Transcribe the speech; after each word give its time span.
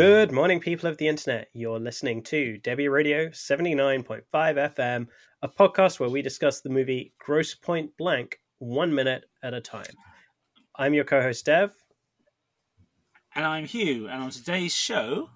Good 0.00 0.32
morning, 0.32 0.60
people 0.60 0.88
of 0.88 0.96
the 0.96 1.08
internet. 1.08 1.48
You're 1.52 1.78
listening 1.78 2.22
to 2.22 2.58
Debi 2.62 2.90
Radio 2.90 3.28
79.5 3.28 4.22
FM, 4.32 5.06
a 5.42 5.48
podcast 5.50 6.00
where 6.00 6.08
we 6.08 6.22
discuss 6.22 6.62
the 6.62 6.70
movie 6.70 7.12
Grosse 7.18 7.54
Pointe 7.54 7.94
Blank 7.98 8.40
one 8.60 8.94
minute 8.94 9.26
at 9.42 9.52
a 9.52 9.60
time. 9.60 9.92
I'm 10.74 10.94
your 10.94 11.04
co 11.04 11.20
host, 11.20 11.44
Dev. 11.44 11.74
And 13.34 13.44
I'm 13.44 13.66
Hugh. 13.66 14.08
And 14.08 14.22
on 14.22 14.30
today's 14.30 14.72
show, 14.72 15.28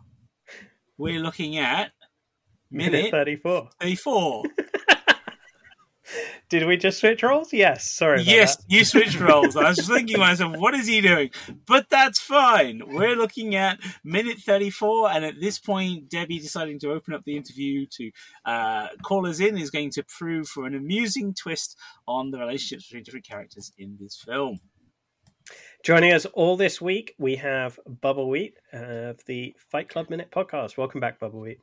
we're 0.97 1.21
looking 1.21 1.59
at 1.59 1.93
Minute 2.71 2.93
minute 2.93 3.11
34. 3.11 3.69
34. 3.83 4.45
Did 6.51 6.67
we 6.67 6.77
just 6.77 7.01
switch 7.01 7.23
roles? 7.23 7.53
Yes. 7.53 7.91
Sorry. 7.91 8.17
About 8.17 8.27
yes, 8.27 8.57
that. 8.57 8.65
you 8.69 8.85
switched 8.85 9.19
roles. 9.19 9.57
I 9.57 9.69
was 9.69 9.79
just 9.79 9.89
thinking 9.89 10.17
to 10.17 10.19
myself, 10.21 10.57
what 10.57 10.75
is 10.75 10.87
he 10.87 11.01
doing? 11.01 11.31
But 11.67 11.89
that's 11.89 12.21
fine. 12.21 12.83
We're 12.87 13.17
looking 13.17 13.55
at 13.55 13.81
minute 14.05 14.39
34, 14.39 15.11
and 15.11 15.25
at 15.25 15.41
this 15.41 15.59
point, 15.59 16.11
Debbie 16.11 16.39
deciding 16.39 16.79
to 16.81 16.93
open 16.93 17.15
up 17.15 17.25
the 17.25 17.37
interview 17.37 17.87
to 17.93 18.11
uh, 18.45 18.89
call 19.03 19.27
us 19.27 19.41
in 19.41 19.57
is 19.57 19.71
going 19.71 19.91
to 19.93 20.05
prove 20.05 20.47
for 20.47 20.67
an 20.67 20.75
amusing 20.75 21.35
twist 21.35 21.79
on 22.07 22.31
the 22.31 22.39
relationships 22.39 22.89
between 22.89 23.05
different 23.05 23.27
characters 23.27 23.73
in 23.79 23.97
this 23.99 24.17
film. 24.17 24.61
Joining 25.83 26.13
us 26.13 26.25
all 26.27 26.57
this 26.57 26.81
week, 26.81 27.15
we 27.19 27.37
have 27.37 27.79
Bubbawheat 27.89 28.53
of 28.73 29.25
the 29.27 29.55
Fight 29.71 29.89
Club 29.89 30.09
Minute 30.09 30.31
podcast. 30.31 30.77
Welcome 30.77 31.01
back, 31.01 31.19
Bubbawheat. 31.21 31.59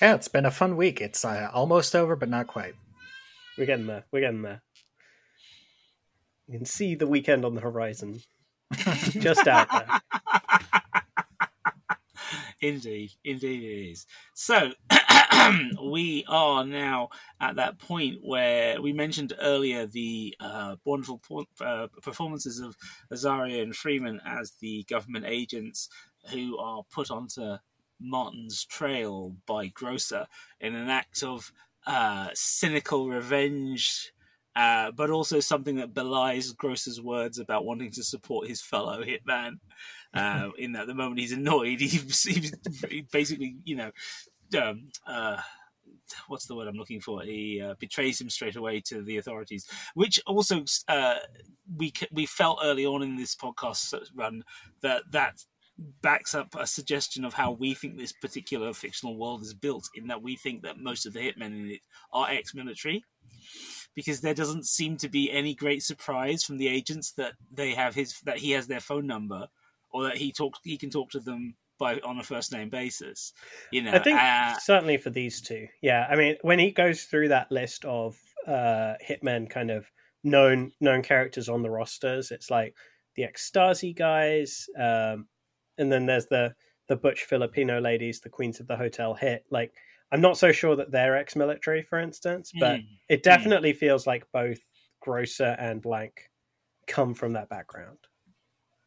Yeah, 0.00 0.14
it's 0.14 0.28
been 0.28 0.46
a 0.46 0.50
fun 0.50 0.76
week. 0.76 1.00
It's 1.00 1.24
uh, 1.24 1.50
almost 1.52 1.94
over, 1.94 2.16
but 2.16 2.28
not 2.28 2.46
quite. 2.46 2.74
We're 3.60 3.66
getting 3.66 3.88
there. 3.88 4.04
We're 4.10 4.20
getting 4.20 4.40
there. 4.40 4.62
You 6.48 6.56
can 6.56 6.64
see 6.64 6.94
the 6.94 7.06
weekend 7.06 7.44
on 7.44 7.54
the 7.54 7.60
horizon. 7.60 8.22
Just 9.10 9.46
out 9.46 9.68
there. 9.70 10.00
Indeed, 12.62 13.10
indeed 13.22 13.62
it 13.62 13.90
is. 13.90 14.06
So 14.32 14.72
we 15.84 16.24
are 16.26 16.64
now 16.64 17.10
at 17.38 17.56
that 17.56 17.78
point 17.78 18.20
where 18.22 18.80
we 18.80 18.94
mentioned 18.94 19.34
earlier 19.38 19.84
the 19.84 20.34
uh, 20.40 20.76
wonderful 20.86 21.44
uh, 21.60 21.88
performances 22.00 22.60
of 22.60 22.76
Azaria 23.12 23.62
and 23.62 23.76
Freeman 23.76 24.22
as 24.24 24.52
the 24.62 24.84
government 24.88 25.26
agents 25.28 25.90
who 26.30 26.56
are 26.56 26.82
put 26.90 27.10
onto 27.10 27.56
Martin's 28.00 28.64
trail 28.64 29.36
by 29.46 29.66
Grocer 29.66 30.26
in 30.60 30.74
an 30.74 30.88
act 30.88 31.22
of 31.22 31.52
uh, 31.90 32.28
cynical 32.34 33.08
revenge. 33.08 34.12
Uh, 34.56 34.90
but 34.90 35.10
also 35.10 35.38
something 35.38 35.76
that 35.76 35.94
belies 35.94 36.52
Grocer's 36.52 37.00
words 37.00 37.38
about 37.38 37.64
wanting 37.64 37.90
to 37.92 38.02
support 38.02 38.48
his 38.48 38.60
fellow 38.60 39.02
hitman. 39.02 39.52
Uh, 40.12 40.48
in 40.58 40.72
that 40.72 40.88
the 40.88 40.94
moment 40.94 41.20
he's 41.20 41.32
annoyed, 41.32 41.80
he, 41.80 41.86
he, 42.26 42.50
he 42.88 43.06
basically, 43.12 43.56
you 43.64 43.76
know, 43.76 43.90
um, 44.60 44.88
uh, 45.06 45.40
what's 46.28 46.46
the 46.46 46.54
word 46.54 46.68
I'm 46.68 46.76
looking 46.76 47.00
for? 47.00 47.22
He 47.22 47.60
uh, 47.60 47.74
betrays 47.78 48.20
him 48.20 48.30
straight 48.30 48.56
away 48.56 48.80
to 48.86 49.02
the 49.02 49.18
authorities, 49.18 49.66
which 49.94 50.20
also 50.26 50.64
uh, 50.88 51.16
we 51.76 51.92
we 52.12 52.26
felt 52.26 52.60
early 52.62 52.86
on 52.86 53.02
in 53.02 53.16
this 53.16 53.34
podcast 53.34 53.94
run 54.14 54.42
that 54.82 55.02
that 55.12 55.44
backs 56.02 56.34
up 56.34 56.54
a 56.58 56.66
suggestion 56.66 57.24
of 57.24 57.34
how 57.34 57.52
we 57.52 57.74
think 57.74 57.96
this 57.96 58.12
particular 58.12 58.72
fictional 58.72 59.16
world 59.16 59.42
is 59.42 59.54
built. 59.54 59.88
In 59.94 60.08
that 60.08 60.22
we 60.22 60.36
think 60.36 60.62
that 60.62 60.78
most 60.78 61.06
of 61.06 61.12
the 61.12 61.20
hitmen 61.20 61.46
in 61.46 61.70
it 61.70 61.80
are 62.12 62.30
ex-military. 62.30 63.04
Because 63.94 64.20
there 64.20 64.34
doesn't 64.34 64.66
seem 64.66 64.96
to 64.98 65.08
be 65.08 65.30
any 65.32 65.54
great 65.54 65.82
surprise 65.82 66.44
from 66.44 66.58
the 66.58 66.68
agents 66.68 67.12
that 67.12 67.34
they 67.50 67.74
have 67.74 67.94
his 67.94 68.20
that 68.24 68.38
he 68.38 68.52
has 68.52 68.66
their 68.66 68.80
phone 68.80 69.06
number, 69.06 69.48
or 69.90 70.04
that 70.04 70.18
he 70.18 70.32
talk 70.32 70.54
he 70.62 70.76
can 70.76 70.90
talk 70.90 71.10
to 71.10 71.20
them 71.20 71.56
by 71.78 71.98
on 72.00 72.18
a 72.18 72.22
first 72.22 72.52
name 72.52 72.68
basis. 72.68 73.32
You 73.72 73.82
know, 73.82 73.92
I 73.92 73.98
think 73.98 74.20
uh, 74.20 74.56
certainly 74.58 74.96
for 74.96 75.10
these 75.10 75.40
two. 75.40 75.66
Yeah, 75.82 76.06
I 76.08 76.14
mean, 76.14 76.36
when 76.42 76.60
he 76.60 76.70
goes 76.70 77.02
through 77.04 77.28
that 77.28 77.50
list 77.50 77.84
of 77.84 78.16
uh, 78.46 78.94
hitmen, 79.04 79.50
kind 79.50 79.70
of 79.72 79.90
known 80.22 80.72
known 80.80 81.02
characters 81.02 81.48
on 81.48 81.62
the 81.62 81.70
rosters, 81.70 82.30
it's 82.30 82.50
like 82.50 82.76
the 83.16 83.24
ex 83.24 83.50
Stasi 83.50 83.96
guys, 83.96 84.68
um, 84.78 85.26
and 85.80 85.90
then 85.90 86.06
there's 86.06 86.26
the 86.26 86.54
the 86.88 86.96
butch 86.96 87.24
Filipino 87.24 87.80
ladies, 87.80 88.20
the 88.20 88.28
queens 88.28 88.60
of 88.60 88.66
the 88.66 88.76
hotel 88.76 89.14
hit. 89.14 89.44
Like, 89.50 89.72
I'm 90.12 90.20
not 90.20 90.36
so 90.36 90.50
sure 90.52 90.74
that 90.76 90.90
they're 90.90 91.16
ex-military, 91.16 91.82
for 91.82 92.00
instance, 92.00 92.52
but 92.58 92.80
mm, 92.80 92.86
it 93.08 93.22
definitely 93.22 93.72
feels 93.72 94.06
like 94.08 94.26
both 94.32 94.58
Grocer 95.00 95.56
and 95.58 95.80
Blank 95.80 96.28
come 96.88 97.14
from 97.14 97.32
that 97.34 97.48
background. 97.48 97.98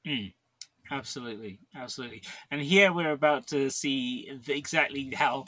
mm, 0.05 0.33
absolutely, 0.91 1.59
absolutely. 1.75 2.23
And 2.51 2.61
here 2.61 2.91
we're 2.91 3.11
about 3.11 3.47
to 3.47 3.69
see 3.69 4.29
the- 4.45 4.53
exactly 4.57 5.11
how 5.13 5.45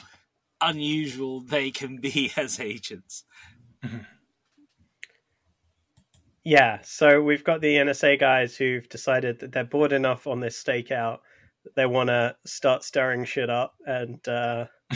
unusual 0.62 1.42
they 1.42 1.72
can 1.72 1.98
be 1.98 2.32
as 2.38 2.60
agents. 2.60 3.24
Yeah, 6.44 6.80
so 6.84 7.22
we've 7.24 7.44
got 7.44 7.62
the 7.62 7.76
NSA 7.78 8.20
guys 8.20 8.56
who've 8.56 8.88
decided 8.88 9.40
that 9.40 9.52
they're 9.52 9.64
bored 9.64 9.92
enough 9.92 10.28
on 10.28 10.40
this 10.40 10.62
stakeout 10.62 11.20
they 11.76 11.86
want 11.86 12.10
to 12.10 12.36
start 12.46 12.84
stirring 12.84 13.26
shit 13.26 13.50
up 13.50 13.76
and 13.86 14.26
uh, 14.28 14.66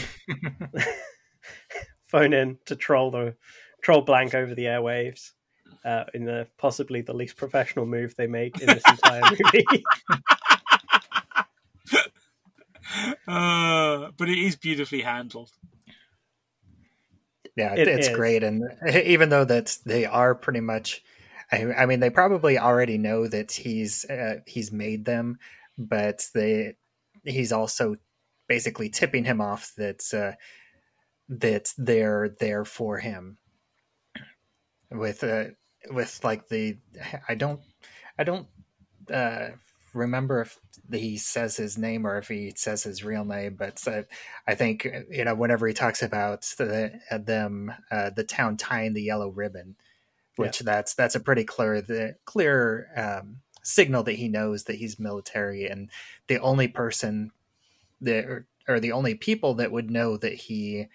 phone 2.06 2.32
in 2.32 2.58
to 2.66 2.76
troll 2.76 3.10
the 3.10 3.34
troll 3.82 4.02
blank 4.02 4.34
over 4.34 4.54
the 4.54 4.64
airwaves 4.64 5.30
uh, 5.84 6.04
in 6.14 6.24
the 6.24 6.46
possibly 6.58 7.00
the 7.00 7.14
least 7.14 7.36
professional 7.36 7.86
move 7.86 8.14
they 8.16 8.26
make 8.26 8.60
in 8.60 8.66
this 8.66 8.82
entire 8.88 9.22
movie. 9.44 9.82
Uh, 13.26 14.10
but 14.16 14.28
it 14.28 14.38
is 14.38 14.56
beautifully 14.56 15.02
handled. 15.02 15.50
Yeah, 17.56 17.74
It 17.74 17.88
it's 17.88 18.08
is. 18.08 18.16
great, 18.16 18.42
and 18.42 18.62
even 18.92 19.28
though 19.28 19.44
that 19.44 19.76
they 19.84 20.06
are 20.06 20.34
pretty 20.34 20.60
much, 20.60 21.02
I, 21.52 21.64
I 21.72 21.86
mean, 21.86 22.00
they 22.00 22.10
probably 22.10 22.58
already 22.58 22.96
know 22.98 23.26
that 23.28 23.52
he's 23.52 24.04
uh, 24.06 24.40
he's 24.46 24.72
made 24.72 25.04
them, 25.04 25.38
but 25.80 26.26
they 26.34 26.74
he's 27.24 27.52
also 27.52 27.96
basically 28.48 28.88
tipping 28.88 29.24
him 29.24 29.40
off 29.40 29.72
that 29.76 30.02
uh, 30.12 30.36
that 31.28 31.72
they're 31.78 32.36
there 32.40 32.64
for 32.64 32.98
him. 32.98 33.38
With 34.90 35.24
uh, 35.24 35.44
with 35.90 36.20
like 36.22 36.48
the 36.48 36.76
I 37.28 37.34
don't 37.34 37.60
I 38.18 38.24
don't 38.24 38.46
uh, 39.12 39.50
remember 39.94 40.42
if 40.42 40.58
he 40.92 41.16
says 41.16 41.56
his 41.56 41.78
name 41.78 42.06
or 42.06 42.18
if 42.18 42.28
he 42.28 42.52
says 42.56 42.82
his 42.82 43.04
real 43.04 43.24
name, 43.24 43.54
but 43.56 43.86
uh, 43.86 44.02
I 44.46 44.54
think 44.54 44.86
you 45.08 45.24
know 45.24 45.34
whenever 45.34 45.66
he 45.66 45.72
talks 45.72 46.02
about 46.02 46.42
the, 46.58 47.00
uh, 47.10 47.18
them, 47.18 47.72
uh, 47.90 48.10
the 48.10 48.24
town 48.24 48.56
tying 48.56 48.94
the 48.94 49.02
yellow 49.02 49.28
ribbon, 49.28 49.76
which 50.36 50.58
that's 50.60 50.94
that's 50.94 51.14
a 51.14 51.20
pretty 51.20 51.44
clear 51.44 51.80
the 51.80 52.16
clear 52.24 52.88
um, 52.96 53.36
signal 53.62 54.02
that 54.04 54.14
he 54.14 54.28
knows 54.28 54.64
that 54.64 54.76
he's 54.76 54.98
military, 54.98 55.66
and 55.66 55.90
the 56.26 56.38
only 56.38 56.68
person 56.68 57.30
that 58.00 58.24
or, 58.24 58.46
or 58.68 58.80
the 58.80 58.92
only 58.92 59.14
people 59.14 59.54
that 59.54 59.72
would 59.72 59.90
know 59.90 60.16
that 60.16 60.34
he 60.34 60.86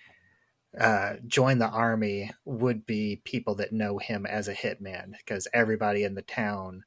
uh, 0.80 1.16
joined 1.28 1.62
the 1.62 1.70
army 1.70 2.32
would 2.44 2.85
be 2.85 3.22
people 3.23 3.56
that 3.56 3.72
know 3.72 3.97
him 3.97 4.26
as 4.26 4.47
a 4.47 4.53
hitman, 4.53 5.14
because 5.17 5.47
everybody 5.53 6.03
in 6.03 6.16
the 6.16 6.22
town 6.22 6.84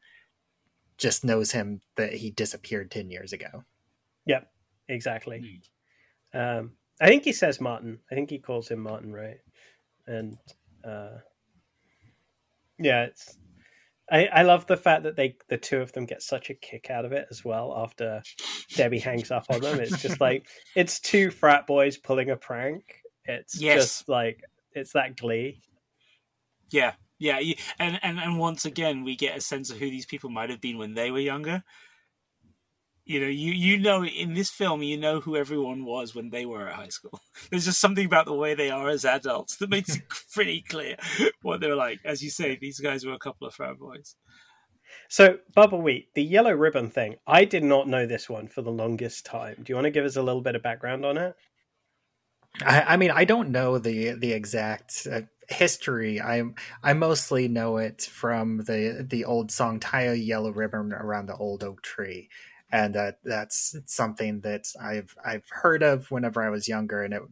just 0.99 1.25
knows 1.25 1.53
him 1.53 1.81
that 1.97 2.13
he 2.13 2.31
disappeared 2.31 2.91
10 2.91 3.11
years 3.11 3.33
ago. 3.33 3.65
yep, 4.27 4.51
exactly. 4.89 5.63
Um, 6.35 6.73
I 7.01 7.07
think 7.07 7.25
he 7.25 7.33
says 7.33 7.61
Martin. 7.61 8.01
I 8.11 8.15
think 8.15 8.29
he 8.29 8.39
calls 8.39 8.69
him 8.69 8.81
Martin, 8.81 9.13
right? 9.13 9.39
And 10.07 10.37
uh, 10.85 11.19
yeah, 12.79 13.05
it's. 13.05 13.39
I, 14.11 14.27
I 14.27 14.43
love 14.43 14.67
the 14.67 14.77
fact 14.77 15.05
that 15.05 15.17
they 15.17 15.37
the 15.49 15.59
two 15.59 15.81
of 15.81 15.93
them 15.93 16.07
get 16.07 16.23
such 16.23 16.51
a 16.51 16.55
kick 16.55 16.91
out 16.91 17.05
of 17.05 17.13
it 17.13 17.27
as 17.31 17.45
well 17.45 17.75
after 17.77 18.23
Debbie 18.75 18.99
hangs 19.01 19.31
up 19.31 19.47
on 19.51 19.61
them. 19.61 19.81
It's 19.81 20.01
just 20.01 20.21
like 20.21 20.49
it's 20.75 21.01
two 21.01 21.31
frat 21.31 21.67
boys 21.67 21.97
pulling 21.99 22.31
a 22.31 22.37
prank. 22.37 23.03
It's 23.27 23.61
Yes. 23.61 23.75
just 23.75 24.09
like 24.09 24.41
it's 24.75 24.93
that 24.93 25.17
glee. 25.17 25.63
Yeah, 26.71 26.93
yeah, 27.19 27.41
and, 27.79 27.99
and 28.03 28.19
and 28.19 28.39
once 28.39 28.65
again, 28.65 29.05
we 29.05 29.17
get 29.17 29.37
a 29.37 29.41
sense 29.41 29.71
of 29.71 29.79
who 29.79 29.91
these 29.91 30.07
people 30.07 30.31
might 30.31 30.51
have 30.51 30.61
been 30.61 30.79
when 30.79 30.95
they 30.95 31.11
were 31.11 31.19
younger. 31.19 31.65
You 33.09 33.21
know, 33.21 33.27
you 33.27 33.53
you 33.53 33.79
know 33.79 34.05
in 34.05 34.35
this 34.35 34.51
film, 34.51 34.83
you 34.83 34.99
know 34.99 35.21
who 35.21 35.35
everyone 35.35 35.87
was 35.87 36.15
when 36.15 36.29
they 36.29 36.45
were 36.45 36.69
at 36.69 36.75
high 36.75 36.91
school. 36.91 37.19
There's 37.51 37.65
just 37.65 37.81
something 37.81 38.05
about 38.05 38.27
the 38.27 38.35
way 38.35 38.55
they 38.55 38.69
are 38.69 38.91
as 38.91 39.07
adults 39.07 39.57
that 39.57 39.71
makes 39.71 39.97
it 39.97 40.03
pretty 40.35 40.61
clear 40.61 40.97
what 41.43 41.63
they're 41.63 41.75
like. 41.75 42.01
As 42.05 42.23
you 42.23 42.29
say, 42.29 42.59
these 42.61 42.81
guys 42.81 43.07
were 43.07 43.15
a 43.15 43.19
couple 43.19 43.47
of 43.47 43.55
frat 43.55 43.79
boys. 43.79 44.15
So 45.09 45.39
Bubbawheat, 45.57 46.09
the 46.15 46.23
yellow 46.23 46.53
ribbon 46.53 46.91
thing. 46.91 47.17
I 47.27 47.47
did 47.47 47.65
not 47.65 47.89
know 47.89 48.05
this 48.05 48.29
one 48.29 48.47
for 48.47 48.61
the 48.61 48.71
longest 48.71 49.25
time. 49.25 49.57
Do 49.57 49.73
you 49.73 49.75
want 49.75 49.87
to 49.87 49.91
give 49.91 50.05
us 50.05 50.17
a 50.17 50.23
little 50.23 50.43
bit 50.43 50.55
of 50.55 50.63
background 50.63 51.07
on 51.07 51.17
it? 51.17 51.35
I, 52.63 52.83
I 52.83 52.97
mean, 52.99 53.11
I 53.11 53.25
don't 53.25 53.49
know 53.49 53.79
the 53.79 54.11
the 54.13 54.33
exact 54.33 55.07
uh, 55.11 55.23
history. 55.49 56.21
I 56.21 56.43
I 56.83 56.93
mostly 56.93 57.49
know 57.49 57.79
it 57.79 58.03
from 58.03 58.59
the 58.59 59.07
the 59.09 59.25
old 59.25 59.51
song 59.51 59.81
"Tie 59.81 60.03
a 60.03 60.15
Yellow 60.15 60.51
Ribbon 60.53 60.93
Around 60.93 61.27
the 61.27 61.37
Old 61.37 61.65
Oak 61.65 61.81
Tree," 61.83 62.29
and 62.71 62.97
uh, 62.97 63.13
that's 63.25 63.77
something 63.87 64.41
that 64.41 64.69
I've 64.81 65.15
I've 65.25 65.49
heard 65.49 65.83
of 65.83 66.11
whenever 66.11 66.43
I 66.43 66.51
was 66.51 66.69
younger, 66.69 67.03
and 67.03 67.15
it 67.15 67.23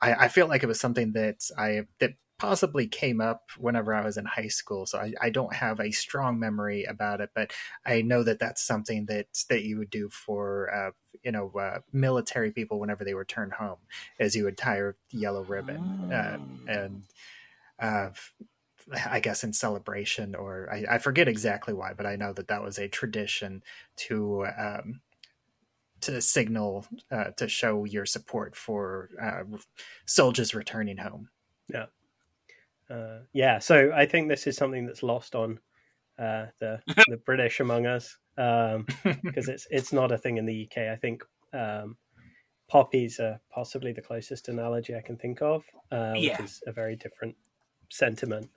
I, 0.00 0.14
I 0.14 0.28
feel 0.28 0.48
like 0.48 0.62
it 0.62 0.68
was 0.68 0.80
something 0.80 1.12
that 1.12 1.48
I 1.58 1.86
that 2.00 2.14
possibly 2.38 2.88
came 2.88 3.20
up 3.20 3.50
whenever 3.56 3.94
I 3.94 4.04
was 4.04 4.16
in 4.16 4.24
high 4.24 4.48
school. 4.48 4.84
So 4.84 4.98
I, 4.98 5.12
I, 5.22 5.30
don't 5.30 5.54
have 5.54 5.78
a 5.78 5.92
strong 5.92 6.40
memory 6.40 6.82
about 6.82 7.20
it, 7.20 7.30
but 7.36 7.52
I 7.86 8.02
know 8.02 8.24
that 8.24 8.40
that's 8.40 8.60
something 8.66 9.06
that 9.06 9.26
that 9.48 9.62
you 9.62 9.78
would 9.78 9.90
do 9.90 10.08
for 10.08 10.74
uh, 10.74 10.90
you 11.22 11.30
know 11.30 11.52
uh, 11.58 11.78
military 11.92 12.50
people 12.50 12.80
whenever 12.80 13.04
they 13.04 13.14
return 13.14 13.52
home, 13.56 13.78
as 14.18 14.34
you 14.34 14.42
would 14.44 14.58
tie 14.58 14.78
a 14.78 14.92
yellow 15.10 15.44
ribbon 15.44 16.10
oh. 16.10 16.14
uh, 16.14 16.38
and. 16.66 17.02
I 19.10 19.20
guess 19.20 19.44
in 19.44 19.52
celebration, 19.52 20.34
or 20.34 20.68
I, 20.72 20.94
I, 20.96 20.98
forget 20.98 21.28
exactly 21.28 21.74
why, 21.74 21.92
but 21.94 22.06
I 22.06 22.16
know 22.16 22.32
that 22.32 22.48
that 22.48 22.62
was 22.62 22.78
a 22.78 22.88
tradition 22.88 23.62
to 23.96 24.46
um, 24.58 25.00
to 26.02 26.20
signal 26.20 26.86
uh, 27.10 27.30
to 27.36 27.48
show 27.48 27.84
your 27.84 28.06
support 28.06 28.56
for 28.56 29.10
uh, 29.20 29.42
soldiers 30.06 30.54
returning 30.54 30.98
home. 30.98 31.28
Yeah, 31.68 31.86
uh, 32.90 33.20
yeah. 33.32 33.58
So 33.58 33.92
I 33.94 34.06
think 34.06 34.28
this 34.28 34.46
is 34.46 34.56
something 34.56 34.86
that's 34.86 35.02
lost 35.02 35.34
on 35.34 35.58
uh, 36.18 36.46
the 36.60 36.80
the 37.08 37.18
British 37.24 37.60
among 37.60 37.86
us 37.86 38.18
because 38.36 38.76
um, 38.76 38.86
it's 39.24 39.66
it's 39.70 39.92
not 39.92 40.12
a 40.12 40.18
thing 40.18 40.36
in 40.36 40.46
the 40.46 40.68
UK. 40.68 40.88
I 40.88 40.96
think 40.96 41.22
um, 41.52 41.96
poppies 42.68 43.20
are 43.20 43.40
possibly 43.50 43.92
the 43.92 44.02
closest 44.02 44.48
analogy 44.48 44.94
I 44.94 45.02
can 45.02 45.16
think 45.16 45.42
of, 45.42 45.62
uh, 45.90 46.12
which 46.14 46.40
is 46.40 46.62
a 46.66 46.72
very 46.72 46.96
different 46.96 47.36
sentiment. 47.90 48.48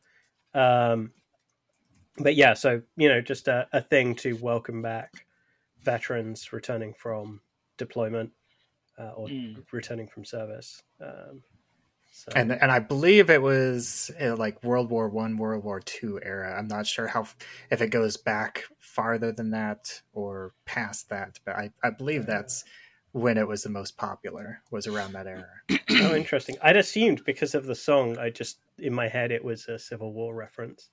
Um, 0.56 1.12
but 2.18 2.36
yeah, 2.36 2.54
so 2.54 2.82
you 2.96 3.10
know, 3.10 3.22
just 3.22 3.48
a, 3.48 3.68
a 3.74 3.82
thing 3.82 4.16
to 4.16 4.34
welcome 4.34 4.82
back 4.82 5.26
veterans 5.84 6.52
returning 6.52 6.94
from 6.94 7.42
deployment 7.78 8.32
uh, 8.98 9.12
or 9.12 9.28
mm. 9.28 9.58
returning 9.72 10.08
from 10.08 10.26
service. 10.26 10.82
Um, 11.02 11.44
so. 12.12 12.32
And 12.34 12.54
and 12.54 12.72
I 12.72 12.80
believe 12.80 13.30
it 13.30 13.42
was 13.42 14.10
uh, 14.22 14.38
like 14.38 14.64
World 14.64 14.90
War 14.90 15.10
One, 15.10 15.36
World 15.36 15.66
War 15.66 15.82
Two 15.82 16.20
era. 16.24 16.58
I'm 16.58 16.70
not 16.70 16.88
sure 16.88 17.08
how 17.08 17.28
if 17.70 17.82
it 17.82 17.88
goes 17.88 18.16
back 18.16 18.64
farther 18.80 19.34
than 19.34 19.52
that 19.52 20.02
or 20.14 20.54
past 20.64 21.10
that, 21.10 21.40
but 21.46 21.56
I, 21.56 21.72
I 21.84 21.90
believe 21.90 22.22
uh, 22.22 22.28
that's 22.28 22.64
when 23.16 23.38
it 23.38 23.48
was 23.48 23.64
the 23.64 23.70
most 23.70 23.96
popular 23.96 24.62
was 24.72 24.88
around 24.88 25.14
that 25.14 25.26
era. 25.26 25.48
oh, 25.90 26.16
interesting. 26.16 26.58
I'd 26.62 26.76
assumed 26.76 27.24
because 27.24 27.56
of 27.56 27.66
the 27.66 27.74
song, 27.74 28.18
I 28.18 28.30
just 28.30 28.58
in 28.78 28.94
my 28.94 29.08
head 29.08 29.32
it 29.32 29.42
was 29.42 29.70
a 29.70 29.80
Civil 29.80 30.12
War 30.12 30.36
reference. 30.36 30.90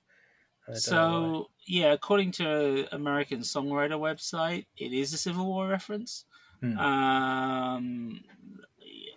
So 0.73 1.49
yeah, 1.67 1.91
according 1.91 2.31
to 2.33 2.87
American 2.95 3.39
Songwriter 3.39 3.99
website, 3.99 4.67
it 4.77 4.93
is 4.93 5.11
a 5.11 5.17
Civil 5.17 5.47
War 5.47 5.67
reference. 5.67 6.23
Hmm. 6.61 6.77
Um, 6.77 8.21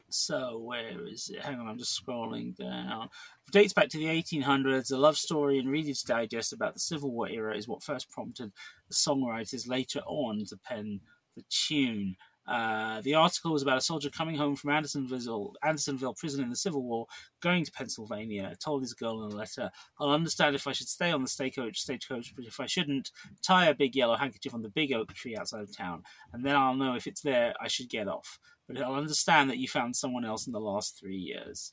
so 0.08 0.58
where 0.58 1.06
is 1.06 1.30
it? 1.32 1.44
Hang 1.44 1.60
on, 1.60 1.68
I'm 1.68 1.78
just 1.78 2.04
scrolling 2.04 2.56
down. 2.56 3.08
It 3.46 3.52
dates 3.52 3.72
back 3.72 3.88
to 3.90 3.98
the 3.98 4.06
1800s. 4.06 4.90
A 4.90 4.96
love 4.96 5.16
story 5.16 5.60
in 5.60 5.68
Reader's 5.68 6.02
Digest 6.02 6.52
about 6.52 6.74
the 6.74 6.80
Civil 6.80 7.12
War 7.12 7.28
era 7.28 7.56
is 7.56 7.68
what 7.68 7.84
first 7.84 8.10
prompted 8.10 8.50
the 8.88 8.94
songwriters 8.94 9.68
later 9.68 10.00
on 10.06 10.44
to 10.46 10.56
pen 10.56 11.02
the 11.36 11.44
tune. 11.48 12.16
Uh, 12.46 13.00
the 13.00 13.14
article 13.14 13.52
was 13.52 13.62
about 13.62 13.78
a 13.78 13.80
soldier 13.80 14.08
coming 14.08 14.36
home 14.36 14.54
from 14.54 14.70
Andersonville, 14.70 15.54
Andersonville 15.64 16.14
prison 16.14 16.44
in 16.44 16.50
the 16.50 16.56
Civil 16.56 16.82
War, 16.82 17.06
going 17.40 17.64
to 17.64 17.72
Pennsylvania. 17.72 18.54
Told 18.60 18.82
his 18.82 18.94
girl 18.94 19.24
in 19.24 19.32
a 19.32 19.34
letter, 19.34 19.70
"I'll 19.98 20.10
understand 20.10 20.54
if 20.54 20.66
I 20.66 20.72
should 20.72 20.88
stay 20.88 21.10
on 21.10 21.22
the 21.22 21.28
stagecoach, 21.28 21.80
stagecoach, 21.80 22.34
but 22.36 22.44
if 22.44 22.60
I 22.60 22.66
shouldn't, 22.66 23.10
tie 23.42 23.66
a 23.66 23.74
big 23.74 23.96
yellow 23.96 24.16
handkerchief 24.16 24.54
on 24.54 24.62
the 24.62 24.68
big 24.68 24.92
oak 24.92 25.12
tree 25.12 25.36
outside 25.36 25.62
of 25.62 25.76
town, 25.76 26.04
and 26.32 26.44
then 26.44 26.54
I'll 26.54 26.74
know 26.74 26.94
if 26.94 27.06
it's 27.06 27.22
there. 27.22 27.54
I 27.60 27.68
should 27.68 27.88
get 27.88 28.08
off. 28.08 28.38
But 28.68 28.80
I'll 28.80 28.94
understand 28.94 29.50
that 29.50 29.58
you 29.58 29.68
found 29.68 29.96
someone 29.96 30.24
else 30.24 30.46
in 30.46 30.52
the 30.52 30.60
last 30.60 30.98
three 30.98 31.16
years." 31.18 31.72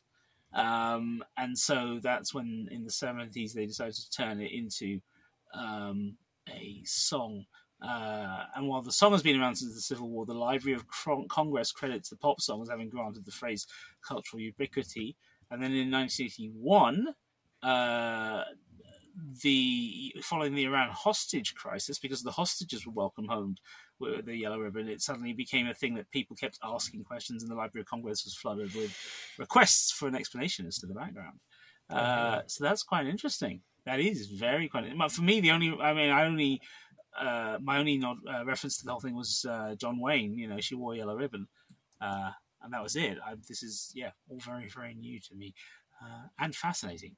Um, 0.53 1.23
and 1.35 1.57
so 1.57 1.99
that's 2.01 2.33
when, 2.33 2.67
in 2.71 2.83
the 2.83 2.91
seventies, 2.91 3.53
they 3.53 3.65
decided 3.65 3.95
to 3.95 4.09
turn 4.11 4.41
it 4.41 4.51
into 4.51 5.01
um, 5.53 6.17
a 6.49 6.81
song. 6.85 7.45
Uh, 7.83 8.45
and 8.55 8.67
while 8.67 8.81
the 8.81 8.91
song 8.91 9.11
has 9.11 9.21
been 9.21 9.39
around 9.39 9.55
since 9.55 9.75
the 9.75 9.81
Civil 9.81 10.09
War, 10.09 10.25
the 10.25 10.33
Library 10.33 10.75
of 10.75 10.85
Congress 11.27 11.71
credits 11.71 12.09
the 12.09 12.15
pop 12.15 12.39
song 12.39 12.61
as 12.61 12.69
having 12.69 12.89
granted 12.89 13.25
the 13.25 13.31
phrase 13.31 13.67
cultural 14.07 14.41
ubiquity. 14.41 15.17
And 15.51 15.61
then 15.61 15.73
in 15.73 15.91
1981, 15.91 17.09
uh, 17.61 18.43
the 19.43 20.15
following 20.21 20.55
the 20.55 20.63
Iran 20.63 20.89
hostage 20.89 21.53
crisis, 21.55 21.99
because 21.99 22.23
the 22.23 22.31
hostages 22.31 22.85
were 22.85 22.93
welcome 22.93 23.27
home 23.27 23.55
with 23.99 24.25
the 24.25 24.35
yellow 24.35 24.59
ribbon, 24.59 24.87
it 24.87 25.01
suddenly 25.01 25.33
became 25.33 25.67
a 25.67 25.73
thing 25.73 25.93
that 25.95 26.09
people 26.11 26.35
kept 26.35 26.57
asking 26.63 27.03
questions, 27.03 27.43
and 27.43 27.51
the 27.51 27.55
Library 27.55 27.81
of 27.81 27.87
Congress 27.87 28.23
was 28.23 28.35
flooded 28.35 28.73
with 28.73 28.95
requests 29.37 29.91
for 29.91 30.07
an 30.07 30.15
explanation 30.15 30.65
as 30.65 30.77
to 30.79 30.87
the 30.87 30.95
background. 30.95 31.39
Uh, 31.89 32.41
so 32.47 32.63
that's 32.63 32.81
quite 32.81 33.05
interesting. 33.05 33.61
That 33.85 33.99
is 33.99 34.27
very 34.27 34.69
quite. 34.69 34.85
For 35.11 35.21
me, 35.21 35.41
the 35.41 35.51
only 35.51 35.77
I 35.79 35.93
mean, 35.93 36.09
I 36.09 36.25
only 36.25 36.61
uh, 37.19 37.57
my 37.61 37.77
only 37.77 37.97
nod, 37.97 38.17
uh, 38.27 38.45
reference 38.45 38.77
to 38.77 38.85
the 38.85 38.91
whole 38.91 39.01
thing 39.01 39.15
was 39.15 39.45
uh, 39.49 39.75
John 39.75 39.99
Wayne. 39.99 40.33
You 40.37 40.47
know, 40.47 40.59
she 40.59 40.75
wore 40.75 40.93
a 40.93 40.97
yellow 40.97 41.15
ribbon, 41.15 41.47
uh, 42.01 42.31
and 42.61 42.73
that 42.73 42.83
was 42.83 42.95
it. 42.95 43.17
I, 43.25 43.35
this 43.47 43.63
is 43.63 43.91
yeah, 43.95 44.11
all 44.29 44.39
very 44.39 44.67
very 44.67 44.93
new 44.95 45.19
to 45.19 45.35
me 45.35 45.53
uh, 46.01 46.27
and 46.39 46.55
fascinating. 46.55 47.15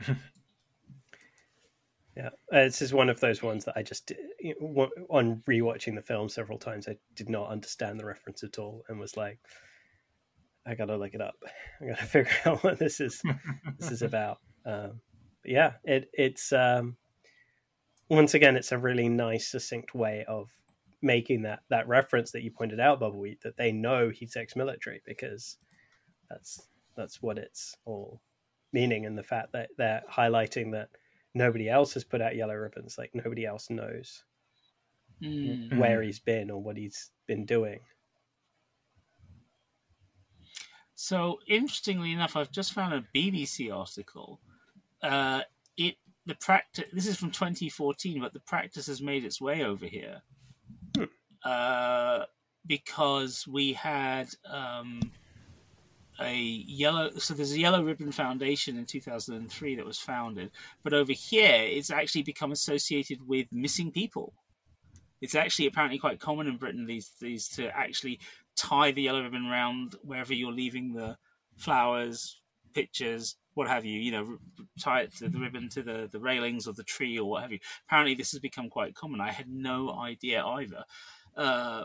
yeah, 2.16 2.28
uh, 2.52 2.64
this 2.64 2.82
is 2.82 2.92
one 2.92 3.08
of 3.08 3.20
those 3.20 3.42
ones 3.42 3.64
that 3.64 3.76
I 3.76 3.82
just 3.82 4.12
on 5.10 5.42
rewatching 5.48 5.94
the 5.94 6.02
film 6.02 6.28
several 6.28 6.58
times. 6.58 6.88
I 6.88 6.96
did 7.14 7.28
not 7.28 7.50
understand 7.50 7.98
the 7.98 8.06
reference 8.06 8.42
at 8.42 8.58
all, 8.58 8.84
and 8.88 8.98
was 8.98 9.16
like, 9.16 9.38
I 10.66 10.74
gotta 10.74 10.96
look 10.96 11.14
it 11.14 11.20
up. 11.20 11.34
I 11.80 11.86
gotta 11.86 12.06
figure 12.06 12.32
out 12.46 12.62
what 12.64 12.78
this 12.78 13.00
is 13.00 13.22
this 13.78 13.90
is 13.90 14.02
about. 14.02 14.38
Um, 14.64 15.00
yeah, 15.44 15.72
it 15.84 16.08
it's. 16.12 16.52
Um, 16.52 16.96
once 18.08 18.34
again, 18.34 18.56
it's 18.56 18.72
a 18.72 18.78
really 18.78 19.08
nice, 19.08 19.48
succinct 19.48 19.94
way 19.94 20.24
of 20.26 20.50
making 21.00 21.42
that 21.42 21.60
that 21.70 21.86
reference 21.86 22.32
that 22.32 22.42
you 22.42 22.50
pointed 22.50 22.80
out, 22.80 23.00
Bubbawheat, 23.00 23.40
that 23.42 23.56
they 23.56 23.72
know 23.72 24.08
he's 24.08 24.36
ex-military 24.36 25.02
because 25.06 25.58
that's 26.28 26.68
that's 26.96 27.22
what 27.22 27.38
it's 27.38 27.76
all 27.84 28.20
meaning, 28.72 29.06
and 29.06 29.16
the 29.16 29.22
fact 29.22 29.52
that 29.52 29.70
they're 29.76 30.02
highlighting 30.10 30.72
that 30.72 30.88
nobody 31.34 31.68
else 31.68 31.94
has 31.94 32.04
put 32.04 32.20
out 32.20 32.36
yellow 32.36 32.54
ribbons, 32.54 32.96
like 32.98 33.10
nobody 33.14 33.46
else 33.46 33.70
knows 33.70 34.24
mm. 35.22 35.76
where 35.78 36.02
he's 36.02 36.18
been 36.18 36.50
or 36.50 36.62
what 36.62 36.76
he's 36.76 37.10
been 37.26 37.44
doing. 37.44 37.80
So 40.94 41.38
interestingly 41.46 42.12
enough, 42.12 42.34
I've 42.34 42.50
just 42.50 42.72
found 42.72 42.92
a 42.92 43.04
BBC 43.16 43.72
article. 43.74 44.40
Uh, 45.00 45.42
it 45.76 45.94
the 46.28 46.34
practice. 46.36 46.84
This 46.92 47.06
is 47.06 47.16
from 47.16 47.30
2014, 47.30 48.20
but 48.20 48.32
the 48.32 48.40
practice 48.40 48.86
has 48.86 49.02
made 49.02 49.24
its 49.24 49.40
way 49.40 49.64
over 49.64 49.86
here 49.86 50.22
hmm. 50.96 51.04
uh, 51.44 52.24
because 52.66 53.48
we 53.48 53.72
had 53.72 54.28
um, 54.48 55.00
a 56.20 56.36
yellow. 56.36 57.10
So 57.18 57.34
there's 57.34 57.52
a 57.52 57.58
Yellow 57.58 57.82
Ribbon 57.82 58.12
Foundation 58.12 58.76
in 58.76 58.84
2003 58.84 59.76
that 59.76 59.86
was 59.86 59.98
founded, 59.98 60.50
but 60.84 60.92
over 60.92 61.12
here 61.12 61.62
it's 61.62 61.90
actually 61.90 62.22
become 62.22 62.52
associated 62.52 63.26
with 63.26 63.46
missing 63.50 63.90
people. 63.90 64.34
It's 65.20 65.34
actually 65.34 65.66
apparently 65.66 65.98
quite 65.98 66.20
common 66.20 66.46
in 66.46 66.58
Britain 66.58 66.86
these 66.86 67.10
these 67.20 67.48
to 67.50 67.76
actually 67.76 68.20
tie 68.54 68.92
the 68.92 69.02
yellow 69.02 69.22
ribbon 69.22 69.46
around 69.46 69.94
wherever 70.02 70.34
you're 70.34 70.52
leaving 70.52 70.92
the 70.92 71.16
flowers, 71.56 72.40
pictures, 72.78 73.36
what 73.54 73.66
have 73.66 73.84
you, 73.84 73.98
you 73.98 74.12
know, 74.12 74.38
tie 74.78 75.00
it 75.00 75.16
to 75.16 75.28
the 75.28 75.38
ribbon 75.38 75.68
to 75.70 75.82
the, 75.82 76.08
the 76.12 76.20
railings 76.20 76.68
or 76.68 76.72
the 76.74 76.84
tree 76.84 77.18
or 77.18 77.28
what 77.28 77.42
have 77.42 77.50
you. 77.50 77.58
Apparently, 77.86 78.14
this 78.14 78.30
has 78.30 78.38
become 78.38 78.68
quite 78.68 78.94
common. 78.94 79.20
I 79.20 79.32
had 79.32 79.48
no 79.48 79.92
idea 79.92 80.44
either. 80.44 80.84
Uh, 81.36 81.84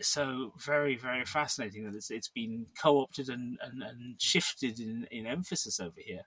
so 0.00 0.54
very, 0.58 0.96
very 0.96 1.26
fascinating 1.26 1.84
that 1.84 1.94
it's, 1.94 2.10
it's 2.10 2.28
been 2.28 2.64
co-opted 2.80 3.28
and, 3.28 3.58
and, 3.62 3.82
and 3.82 4.20
shifted 4.20 4.80
in, 4.80 5.06
in 5.10 5.26
emphasis 5.26 5.78
over 5.78 5.98
here. 5.98 6.22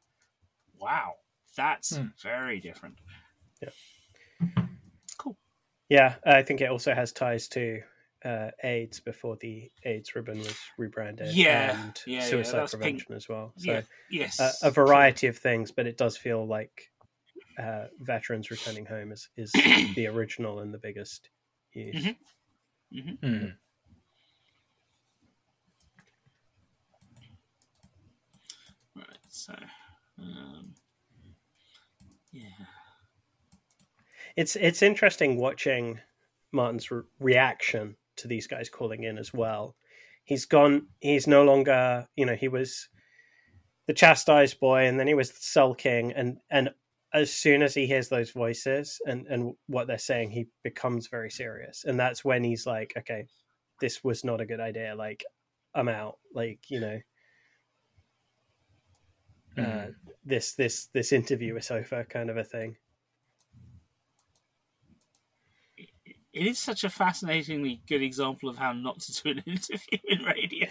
Wow, 0.79 1.13
that's 1.57 1.97
hmm. 1.97 2.07
very 2.21 2.59
different. 2.59 2.99
Yeah. 3.63 4.65
Cool. 5.17 5.35
Yeah, 5.89 6.15
I 6.23 6.43
think 6.43 6.61
it 6.61 6.69
also 6.69 6.93
has 6.93 7.11
ties 7.11 7.47
to 7.49 7.81
uh, 8.25 8.49
AIDS 8.63 8.99
before 8.99 9.37
the 9.37 9.71
AIDS 9.83 10.15
ribbon 10.15 10.39
was 10.39 10.57
rebranded. 10.77 11.33
Yeah, 11.33 11.79
and 11.79 12.01
yeah, 12.07 12.21
suicide 12.21 12.61
yeah, 12.61 12.67
prevention 12.67 13.07
pink. 13.09 13.17
as 13.17 13.29
well. 13.29 13.53
So, 13.57 13.71
yeah. 13.71 13.81
yes, 14.09 14.39
uh, 14.39 14.51
a 14.63 14.71
variety 14.71 15.27
of 15.27 15.37
things, 15.37 15.71
but 15.71 15.85
it 15.85 15.97
does 15.97 16.17
feel 16.17 16.45
like 16.45 16.89
uh, 17.59 17.85
veterans 17.99 18.49
returning 18.49 18.85
home 18.85 19.11
is, 19.11 19.29
is 19.37 19.51
the 19.95 20.07
original 20.07 20.59
and 20.59 20.73
the 20.73 20.79
biggest 20.79 21.29
use. 21.73 21.95
Mm-hmm. 21.95 22.99
Mm-hmm. 22.99 23.25
Mm-hmm. 23.25 23.45
Right. 28.95 29.07
So, 29.29 29.53
um, 30.19 30.73
yeah, 32.31 32.65
it's 34.35 34.55
it's 34.55 34.81
interesting 34.81 35.37
watching 35.37 35.99
Martin's 36.51 36.89
re- 36.89 37.03
reaction 37.19 37.97
to 38.17 38.27
these 38.27 38.47
guys 38.47 38.69
calling 38.69 39.03
in 39.03 39.17
as 39.17 39.33
well. 39.33 39.75
He's 40.23 40.45
gone. 40.45 40.87
He's 40.99 41.27
no 41.27 41.43
longer. 41.43 42.07
You 42.15 42.25
know, 42.25 42.35
he 42.35 42.47
was 42.47 42.89
the 43.87 43.93
chastised 43.93 44.59
boy, 44.59 44.87
and 44.87 44.99
then 44.99 45.07
he 45.07 45.13
was 45.13 45.33
sulking, 45.39 46.13
and 46.13 46.37
and 46.49 46.71
as 47.13 47.31
soon 47.31 47.61
as 47.61 47.73
he 47.73 47.85
hears 47.85 48.09
those 48.09 48.31
voices 48.31 48.99
and 49.05 49.27
and 49.27 49.53
what 49.67 49.87
they're 49.87 49.97
saying, 49.97 50.31
he 50.31 50.47
becomes 50.63 51.07
very 51.07 51.29
serious, 51.29 51.83
and 51.85 51.99
that's 51.99 52.25
when 52.25 52.43
he's 52.43 52.65
like, 52.65 52.93
okay, 52.97 53.27
this 53.79 54.03
was 54.03 54.23
not 54.23 54.41
a 54.41 54.45
good 54.45 54.59
idea. 54.59 54.95
Like, 54.95 55.23
I'm 55.73 55.89
out. 55.89 56.17
Like, 56.33 56.59
you 56.69 56.79
know. 56.79 56.99
Uh, 59.57 59.87
this 60.25 60.53
this 60.55 60.87
this 60.87 61.13
interview 61.13 61.55
is 61.55 61.71
over, 61.71 62.03
kind 62.09 62.29
of 62.29 62.35
a 62.35 62.43
thing. 62.43 62.75
It 66.35 66.47
is 66.47 66.59
such 66.59 66.83
a 66.83 66.89
fascinatingly 66.89 67.81
good 67.87 68.01
example 68.01 68.49
of 68.49 68.57
how 68.57 68.73
not 68.73 68.99
to 68.99 69.23
do 69.23 69.29
an 69.31 69.43
interview 69.45 69.99
in 70.03 70.23
radio. 70.23 70.67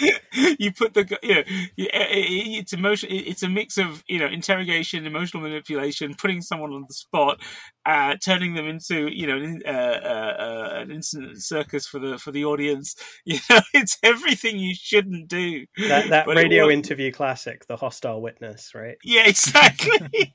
you 0.58 0.72
put 0.72 0.94
the 0.94 1.18
you 1.22 1.34
know 1.34 1.42
it's 1.76 2.72
emotion 2.72 3.08
it's 3.10 3.42
a 3.42 3.48
mix 3.48 3.78
of 3.78 4.04
you 4.06 4.18
know 4.18 4.26
interrogation 4.26 5.06
emotional 5.06 5.42
manipulation 5.42 6.14
putting 6.14 6.40
someone 6.40 6.72
on 6.72 6.84
the 6.86 6.94
spot 6.94 7.40
uh, 7.86 8.14
turning 8.24 8.54
them 8.54 8.66
into 8.66 9.08
you 9.08 9.26
know 9.26 9.58
uh, 9.66 9.70
uh, 9.70 10.36
uh, 10.38 10.70
an 10.80 10.90
instant 10.90 11.42
circus 11.42 11.86
for 11.86 11.98
the 11.98 12.18
for 12.18 12.30
the 12.30 12.44
audience. 12.44 12.94
You 13.24 13.38
know 13.50 13.60
it's 13.74 13.98
everything 14.02 14.58
you 14.58 14.74
shouldn't 14.74 15.28
do. 15.28 15.66
That, 15.88 16.08
that 16.10 16.26
radio 16.26 16.70
interview 16.70 17.12
classic 17.12 17.66
the 17.66 17.76
hostile 17.76 18.22
witness 18.22 18.72
right? 18.74 18.96
Yeah 19.04 19.26
exactly 19.26 20.34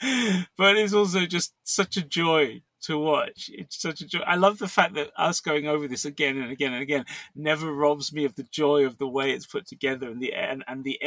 but 0.56 0.76
it's 0.76 0.94
also 0.94 1.26
just 1.26 1.54
such 1.64 1.96
a 1.96 2.02
joy 2.02 2.62
to 2.82 2.98
watch. 2.98 3.50
It's 3.52 3.80
such 3.80 4.00
a 4.00 4.06
joy. 4.06 4.20
I 4.20 4.36
love 4.36 4.58
the 4.58 4.68
fact 4.68 4.94
that 4.94 5.10
us 5.16 5.40
going 5.40 5.66
over 5.66 5.88
this 5.88 6.04
again 6.04 6.38
and 6.38 6.50
again 6.50 6.72
and 6.72 6.82
again 6.82 7.04
never 7.34 7.72
robs 7.72 8.12
me 8.12 8.24
of 8.24 8.36
the 8.36 8.44
joy 8.44 8.86
of 8.86 8.98
the 8.98 9.08
way 9.08 9.32
it's 9.32 9.46
put 9.46 9.66
together 9.66 10.08
and 10.08 10.20
the 10.20 10.32
and, 10.32 10.64
and 10.68 10.84
the 10.84 10.98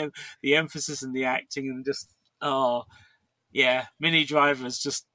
the 0.41 0.55
emphasis 0.55 1.01
and 1.03 1.15
the 1.15 1.25
acting 1.25 1.69
and 1.69 1.85
just 1.85 2.13
oh 2.41 2.83
yeah, 3.51 3.87
Minnie 3.99 4.25
Driver's 4.25 4.79
just 4.79 5.05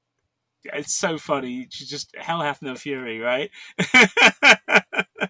it's 0.65 0.97
so 0.97 1.17
funny. 1.17 1.67
Just 1.69 2.15
hell 2.17 2.41
hath 2.41 2.61
no 2.61 2.75
fury, 2.75 3.19
right? 3.19 3.51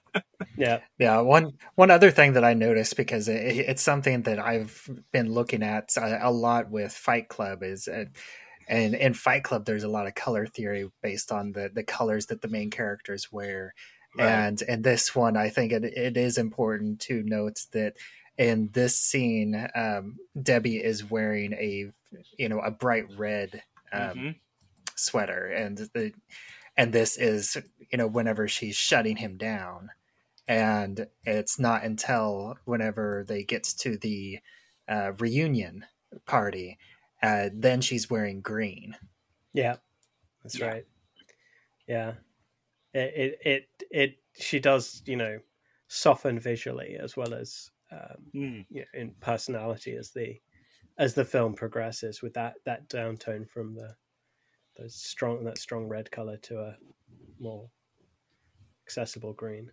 yeah, 0.57 0.79
yeah. 0.97 1.19
One 1.19 1.53
one 1.75 1.91
other 1.91 2.11
thing 2.11 2.33
that 2.33 2.43
I 2.43 2.53
noticed 2.53 2.97
because 2.97 3.27
it, 3.27 3.57
it's 3.57 3.81
something 3.81 4.23
that 4.23 4.39
I've 4.39 4.89
been 5.11 5.31
looking 5.31 5.63
at 5.63 5.95
a, 5.97 6.27
a 6.27 6.31
lot 6.31 6.69
with 6.69 6.91
Fight 6.91 7.29
Club 7.29 7.63
is. 7.63 7.87
Uh, 7.87 8.05
and 8.69 8.95
in 8.95 9.13
Fight 9.13 9.45
Club, 9.45 9.63
there's 9.63 9.85
a 9.85 9.89
lot 9.89 10.07
of 10.07 10.15
color 10.15 10.45
theory 10.45 10.89
based 11.01 11.31
on 11.31 11.53
the 11.53 11.69
the 11.73 11.83
colors 11.83 12.25
that 12.25 12.41
the 12.41 12.49
main 12.49 12.69
characters 12.69 13.31
wear. 13.31 13.73
Right. 14.17 14.27
And 14.27 14.61
in 14.61 14.81
this 14.81 15.15
one, 15.15 15.37
I 15.37 15.49
think 15.49 15.71
it, 15.71 15.85
it 15.85 16.17
is 16.17 16.37
important 16.37 16.99
to 17.01 17.23
note 17.23 17.59
that 17.71 17.93
in 18.37 18.69
this 18.73 18.97
scene, 18.97 19.67
um, 19.75 20.17
Debbie 20.41 20.77
is 20.77 21.09
wearing 21.09 21.53
a 21.53 21.91
you 22.37 22.49
know 22.49 22.59
a 22.59 22.71
bright 22.71 23.05
red 23.17 23.63
um, 23.91 24.01
mm-hmm. 24.01 24.29
sweater, 24.95 25.47
and 25.47 25.77
the 25.77 26.13
and 26.75 26.93
this 26.93 27.17
is 27.17 27.57
you 27.91 27.97
know 27.97 28.07
whenever 28.07 28.47
she's 28.47 28.75
shutting 28.75 29.17
him 29.17 29.37
down, 29.37 29.89
and 30.48 31.08
it's 31.25 31.60
not 31.60 31.84
until 31.84 32.58
whenever 32.66 33.25
they 33.27 33.44
get 33.44 33.63
to 33.63 33.98
the 33.98 34.39
uh, 34.88 35.12
reunion 35.20 35.86
party 36.25 36.77
uh, 37.24 37.50
then 37.54 37.82
she's 37.82 38.10
wearing 38.10 38.42
green. 38.42 38.96
Yeah, 39.54 39.77
that's 40.44 40.60
yeah. 40.60 40.68
right. 40.68 40.86
Yeah, 41.88 42.13
it, 42.94 43.13
it, 43.16 43.39
it 43.46 43.68
it 43.89 44.18
she 44.39 44.60
does 44.60 45.01
you 45.06 45.16
know 45.16 45.39
soften 45.88 46.39
visually 46.39 46.98
as 47.01 47.16
well 47.16 47.34
as 47.34 47.72
um, 47.92 48.18
mm. 48.36 48.66
you 48.70 48.82
know, 48.82 49.00
in 49.00 49.12
personality 49.20 49.96
as 49.96 50.12
the 50.12 50.39
as 51.00 51.13
the 51.13 51.25
film 51.25 51.54
progresses 51.54 52.22
with 52.22 52.34
that 52.34 52.56
that 52.66 52.88
downtone 52.89 53.50
from 53.50 53.74
the 53.74 53.96
the 54.75 54.89
strong 54.89 55.44
that 55.44 55.58
strong 55.58 55.88
red 55.88 56.12
color 56.12 56.38
to 56.38 56.60
a 56.60 56.75
more 57.39 57.70
accessible 58.86 59.34
green. 59.34 59.72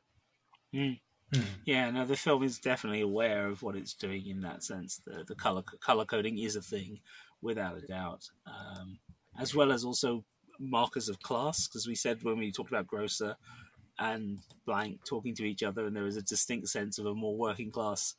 Mm. 0.75 1.01
Mm. 1.33 1.45
Yeah, 1.65 1.91
no, 1.91 2.05
the 2.05 2.17
film 2.17 2.43
is 2.43 2.59
definitely 2.59 3.01
aware 3.01 3.47
of 3.49 3.63
what 3.63 3.77
it's 3.77 3.95
doing 3.95 4.27
in 4.27 4.41
that 4.43 4.63
sense. 4.63 5.01
The 5.07 5.25
the 5.27 5.35
color 5.35 5.63
color 5.81 6.05
coding 6.05 6.39
is 6.39 6.57
a 6.57 6.63
thing, 6.63 7.01
without 7.41 7.79
a 7.79 7.87
doubt, 7.87 8.25
um, 8.47 8.99
as 9.39 9.55
well 9.55 9.73
as 9.73 9.85
also 9.85 10.25
markers 10.59 11.09
of 11.09 11.21
class, 11.21 11.67
because 11.67 11.87
we 11.87 11.95
said 11.95 12.23
when 12.23 12.39
we 12.39 12.53
talked 12.53 12.71
about 12.71 12.87
Grocer 12.87 13.37
and 13.99 14.39
Blank 14.67 15.05
talking 15.05 15.35
to 15.37 15.45
each 15.45 15.63
other, 15.63 15.87
and 15.87 15.97
there 15.97 16.05
was 16.05 16.17
a 16.17 16.23
distinct 16.23 16.69
sense 16.69 16.99
of 16.99 17.07
a 17.07 17.15
more 17.15 17.37
working 17.37 17.71
class 17.71 18.15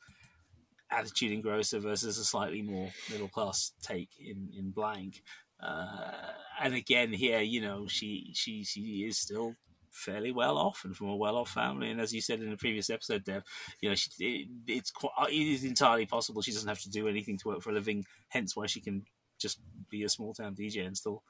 attitude 0.92 1.32
in 1.32 1.42
Grocer 1.42 1.80
versus 1.80 2.18
a 2.18 2.26
slightly 2.26 2.62
more 2.62 2.90
middle 3.12 3.30
class 3.30 3.74
take 3.82 4.10
in 4.20 4.50
in 4.58 4.72
Blank. 4.72 5.22
Uh, 5.62 6.12
and 6.62 6.74
again, 6.74 7.12
here, 7.14 7.40
you 7.42 7.62
know, 7.62 7.88
she 7.88 8.32
she 8.34 8.64
she 8.64 9.06
is 9.08 9.18
still 9.18 9.56
fairly 9.96 10.32
well 10.32 10.58
off 10.58 10.84
and 10.84 10.96
from 10.96 11.08
a 11.08 11.16
well 11.16 11.38
off 11.38 11.50
family. 11.50 11.90
And 11.90 12.02
as 12.02 12.14
you 12.14 12.22
said 12.22 12.42
in 12.42 12.50
the 12.50 12.58
previous 12.58 12.90
episode, 12.90 13.24
Dev, 13.24 13.44
you 13.82 13.90
know, 13.90 13.96
she, 13.96 14.10
it, 14.20 14.48
it's 14.68 14.92
quite, 14.92 15.12
it 15.30 15.36
is 15.36 15.64
entirely 15.64 16.06
possible 16.06 16.42
she 16.42 16.52
doesn't 16.52 16.68
have 16.68 16.82
to 16.82 16.90
do 16.90 17.08
anything 17.08 17.38
to 17.38 17.48
work 17.48 17.62
for 17.62 17.72
a 17.72 17.74
living. 17.74 18.06
Hence, 18.30 18.56
why 18.56 18.68
she 18.68 18.82
can 18.82 19.06
just 19.40 19.60
be 19.90 20.04
a 20.04 20.10
small 20.10 20.34
town 20.34 20.56
DJ 20.56 20.86
and 20.86 20.98
still 20.98 21.24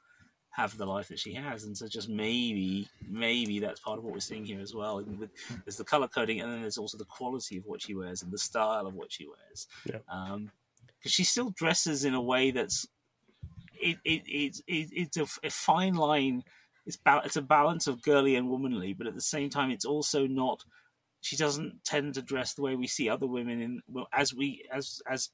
have 0.50 0.76
the 0.78 0.86
life 0.86 1.08
that 1.08 1.18
she 1.18 1.34
has. 1.34 1.64
And 1.64 1.76
so, 1.76 1.86
just 1.86 2.08
maybe, 2.08 2.88
maybe 3.08 3.60
that's 3.60 3.80
part 3.80 3.98
of 3.98 4.04
what 4.04 4.14
we're 4.14 4.20
seeing 4.20 4.44
here 4.44 4.60
as 4.60 4.74
well. 4.74 4.96
With 4.96 5.30
there's 5.64 5.76
the 5.76 5.84
color 5.84 6.08
coding, 6.08 6.40
and 6.40 6.52
then 6.52 6.62
there's 6.62 6.78
also 6.78 6.98
the 6.98 7.04
quality 7.04 7.58
of 7.58 7.66
what 7.66 7.82
she 7.82 7.94
wears 7.94 8.22
and 8.22 8.32
the 8.32 8.38
style 8.38 8.86
of 8.86 8.94
what 8.94 9.12
she 9.12 9.26
wears. 9.26 9.66
Yeah. 9.84 9.98
Um, 10.08 10.50
because 10.98 11.12
she 11.12 11.24
still 11.24 11.50
dresses 11.50 12.04
in 12.04 12.14
a 12.14 12.20
way 12.20 12.50
that's 12.50 12.86
it, 13.80 13.98
it, 14.04 14.22
it, 14.26 14.60
it 14.66 14.88
it's 14.92 15.16
a, 15.16 15.26
a 15.46 15.50
fine 15.50 15.94
line. 15.94 16.42
It's 16.86 16.96
ba- 16.96 17.22
it's 17.24 17.36
a 17.36 17.42
balance 17.42 17.86
of 17.86 18.02
girly 18.02 18.36
and 18.36 18.48
womanly, 18.48 18.92
but 18.92 19.06
at 19.06 19.14
the 19.14 19.20
same 19.20 19.50
time, 19.50 19.70
it's 19.70 19.84
also 19.84 20.26
not. 20.26 20.64
She 21.20 21.36
doesn't 21.36 21.84
tend 21.84 22.14
to 22.14 22.22
dress 22.22 22.54
the 22.54 22.62
way 22.62 22.76
we 22.76 22.86
see 22.86 23.08
other 23.08 23.26
women 23.26 23.60
in 23.60 23.82
well, 23.88 24.08
as 24.12 24.32
we 24.32 24.64
as 24.72 25.00
as 25.08 25.30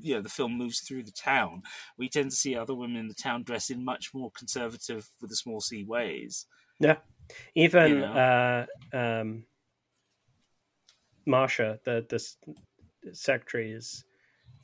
you 0.00 0.14
know 0.14 0.20
the 0.20 0.28
film 0.28 0.58
moves 0.58 0.80
through 0.80 1.04
the 1.04 1.12
town, 1.12 1.62
we 1.96 2.08
tend 2.08 2.30
to 2.30 2.36
see 2.36 2.56
other 2.56 2.74
women 2.74 2.96
in 2.96 3.08
the 3.08 3.14
town 3.14 3.44
dress 3.44 3.70
in 3.70 3.84
much 3.84 4.12
more 4.12 4.32
conservative 4.36 5.08
with 5.20 5.30
a 5.30 5.36
small 5.36 5.60
c 5.60 5.84
ways. 5.84 6.46
Yeah, 6.80 6.96
even 7.54 7.92
you 7.92 8.00
know? 8.00 8.12
uh, 8.12 8.66
um, 8.92 9.44
Marsha, 11.28 11.78
the 11.84 12.04
the 12.08 13.14
secretary, 13.14 13.70
is 13.72 14.04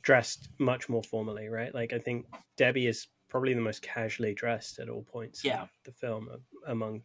dressed 0.01 0.49
much 0.59 0.89
more 0.89 1.03
formally, 1.03 1.47
right? 1.47 1.73
Like 1.73 1.93
I 1.93 1.99
think 1.99 2.25
Debbie 2.57 2.87
is 2.87 3.07
probably 3.29 3.53
the 3.53 3.61
most 3.61 3.81
casually 3.81 4.33
dressed 4.33 4.79
at 4.79 4.89
all 4.89 5.03
points. 5.03 5.43
Yeah, 5.43 5.65
the 5.83 5.91
film 5.91 6.29
among 6.67 7.01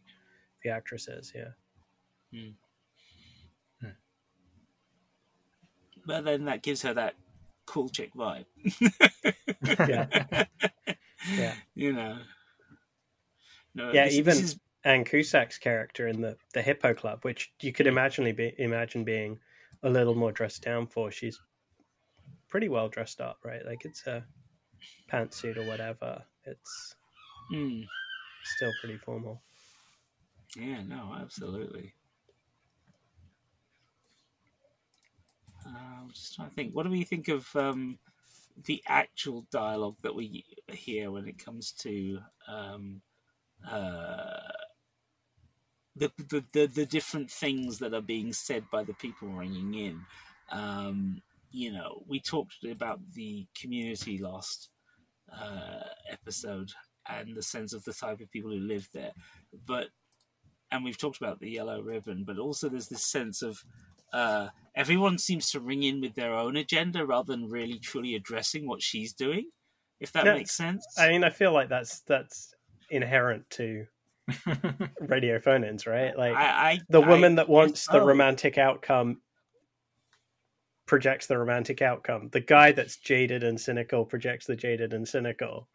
the 0.63 0.69
actresses. 0.69 1.31
Yeah. 1.35 1.49
Hmm. 2.33 2.51
Hmm. 3.81 3.91
But 6.05 6.25
then 6.25 6.45
that 6.45 6.63
gives 6.63 6.81
her 6.83 6.93
that 6.93 7.15
cool 7.65 7.89
chick 7.89 8.11
vibe. 8.13 8.45
yeah. 9.87 10.07
yeah. 11.33 11.53
You 11.75 11.93
know. 11.93 12.17
No, 13.73 13.91
yeah, 13.93 14.05
this, 14.05 14.15
even 14.15 14.35
this 14.35 14.43
is... 14.43 14.59
Anne 14.83 15.05
Cusack's 15.05 15.57
character 15.57 16.07
in 16.07 16.21
the, 16.21 16.35
the 16.53 16.61
Hippo 16.61 16.93
Club, 16.93 17.19
which 17.23 17.53
you 17.61 17.71
could 17.71 17.87
imagine 17.87 18.33
be 18.35 18.53
imagine 18.57 19.03
being 19.03 19.39
a 19.83 19.89
little 19.89 20.15
more 20.15 20.31
dressed 20.31 20.63
down 20.63 20.87
for. 20.87 21.11
She's 21.11 21.39
pretty 22.49 22.67
well 22.67 22.89
dressed 22.89 23.21
up, 23.21 23.39
right? 23.43 23.65
Like 23.65 23.85
it's 23.85 24.05
a 24.07 24.25
pantsuit 25.11 25.57
or 25.57 25.65
whatever. 25.65 26.23
It's 26.45 26.95
mm. 27.51 27.85
still 28.43 28.71
pretty 28.81 28.97
formal. 28.97 29.41
Yeah, 30.55 30.81
no, 30.87 31.15
absolutely. 31.19 31.93
Uh, 35.65 36.01
I'm 36.01 36.09
just 36.11 36.35
trying 36.35 36.49
to 36.49 36.55
think. 36.55 36.75
What 36.75 36.83
do 36.83 36.89
we 36.89 37.03
think 37.03 37.27
of 37.27 37.47
um, 37.55 37.99
the 38.65 38.81
actual 38.87 39.45
dialogue 39.51 39.97
that 40.01 40.15
we 40.15 40.45
hear 40.67 41.11
when 41.11 41.27
it 41.27 41.43
comes 41.43 41.71
to 41.79 42.19
um, 42.47 43.01
uh, 43.69 44.39
the, 45.95 46.11
the, 46.17 46.43
the 46.53 46.67
the 46.67 46.85
different 46.85 47.29
things 47.29 47.79
that 47.79 47.93
are 47.93 48.01
being 48.01 48.33
said 48.33 48.63
by 48.71 48.83
the 48.83 48.93
people 48.93 49.29
ringing 49.29 49.73
in? 49.73 50.01
Um, 50.51 51.21
you 51.51 51.71
know, 51.71 52.03
we 52.07 52.19
talked 52.19 52.63
about 52.63 52.99
the 53.13 53.45
community 53.59 54.17
last 54.17 54.69
uh, 55.39 55.83
episode 56.11 56.69
and 57.09 57.35
the 57.35 57.41
sense 57.41 57.73
of 57.73 57.83
the 57.83 57.93
type 57.93 58.21
of 58.21 58.31
people 58.31 58.51
who 58.51 58.59
live 58.59 58.87
there, 58.93 59.11
but 59.67 59.87
and 60.71 60.83
we've 60.83 60.97
talked 60.97 61.17
about 61.21 61.39
the 61.39 61.49
yellow 61.49 61.81
ribbon, 61.81 62.23
but 62.25 62.37
also 62.37 62.69
there's 62.69 62.87
this 62.87 63.05
sense 63.05 63.41
of 63.41 63.59
uh, 64.13 64.47
everyone 64.75 65.17
seems 65.17 65.51
to 65.51 65.59
ring 65.59 65.83
in 65.83 66.01
with 66.01 66.15
their 66.15 66.33
own 66.33 66.55
agenda 66.55 67.05
rather 67.05 67.33
than 67.33 67.49
really 67.49 67.79
truly 67.79 68.15
addressing 68.15 68.67
what 68.67 68.81
she's 68.81 69.13
doing. 69.13 69.49
If 69.99 70.13
that 70.13 70.25
makes 70.25 70.55
sense. 70.55 70.85
I 70.97 71.09
mean, 71.09 71.23
I 71.23 71.29
feel 71.29 71.53
like 71.53 71.69
that's 71.69 72.01
that's 72.01 72.53
inherent 72.89 73.49
to 73.51 73.85
radio 75.01 75.39
phone-ins, 75.39 75.85
right? 75.85 76.17
Like 76.17 76.35
I, 76.35 76.71
I 76.71 76.79
the 76.89 77.01
I 77.01 77.07
woman 77.07 77.35
that 77.35 77.43
guess 77.43 77.51
wants 77.51 77.87
the 77.87 78.01
romantic 78.01 78.57
outcome 78.57 79.21
projects 80.91 81.27
the 81.27 81.37
romantic 81.37 81.81
outcome. 81.81 82.27
The 82.33 82.41
guy 82.41 82.73
that's 82.73 82.97
jaded 82.97 83.45
and 83.45 83.57
cynical 83.57 84.03
projects 84.03 84.45
the 84.45 84.57
jaded 84.57 84.91
and 84.91 85.07
cynical. 85.07 85.69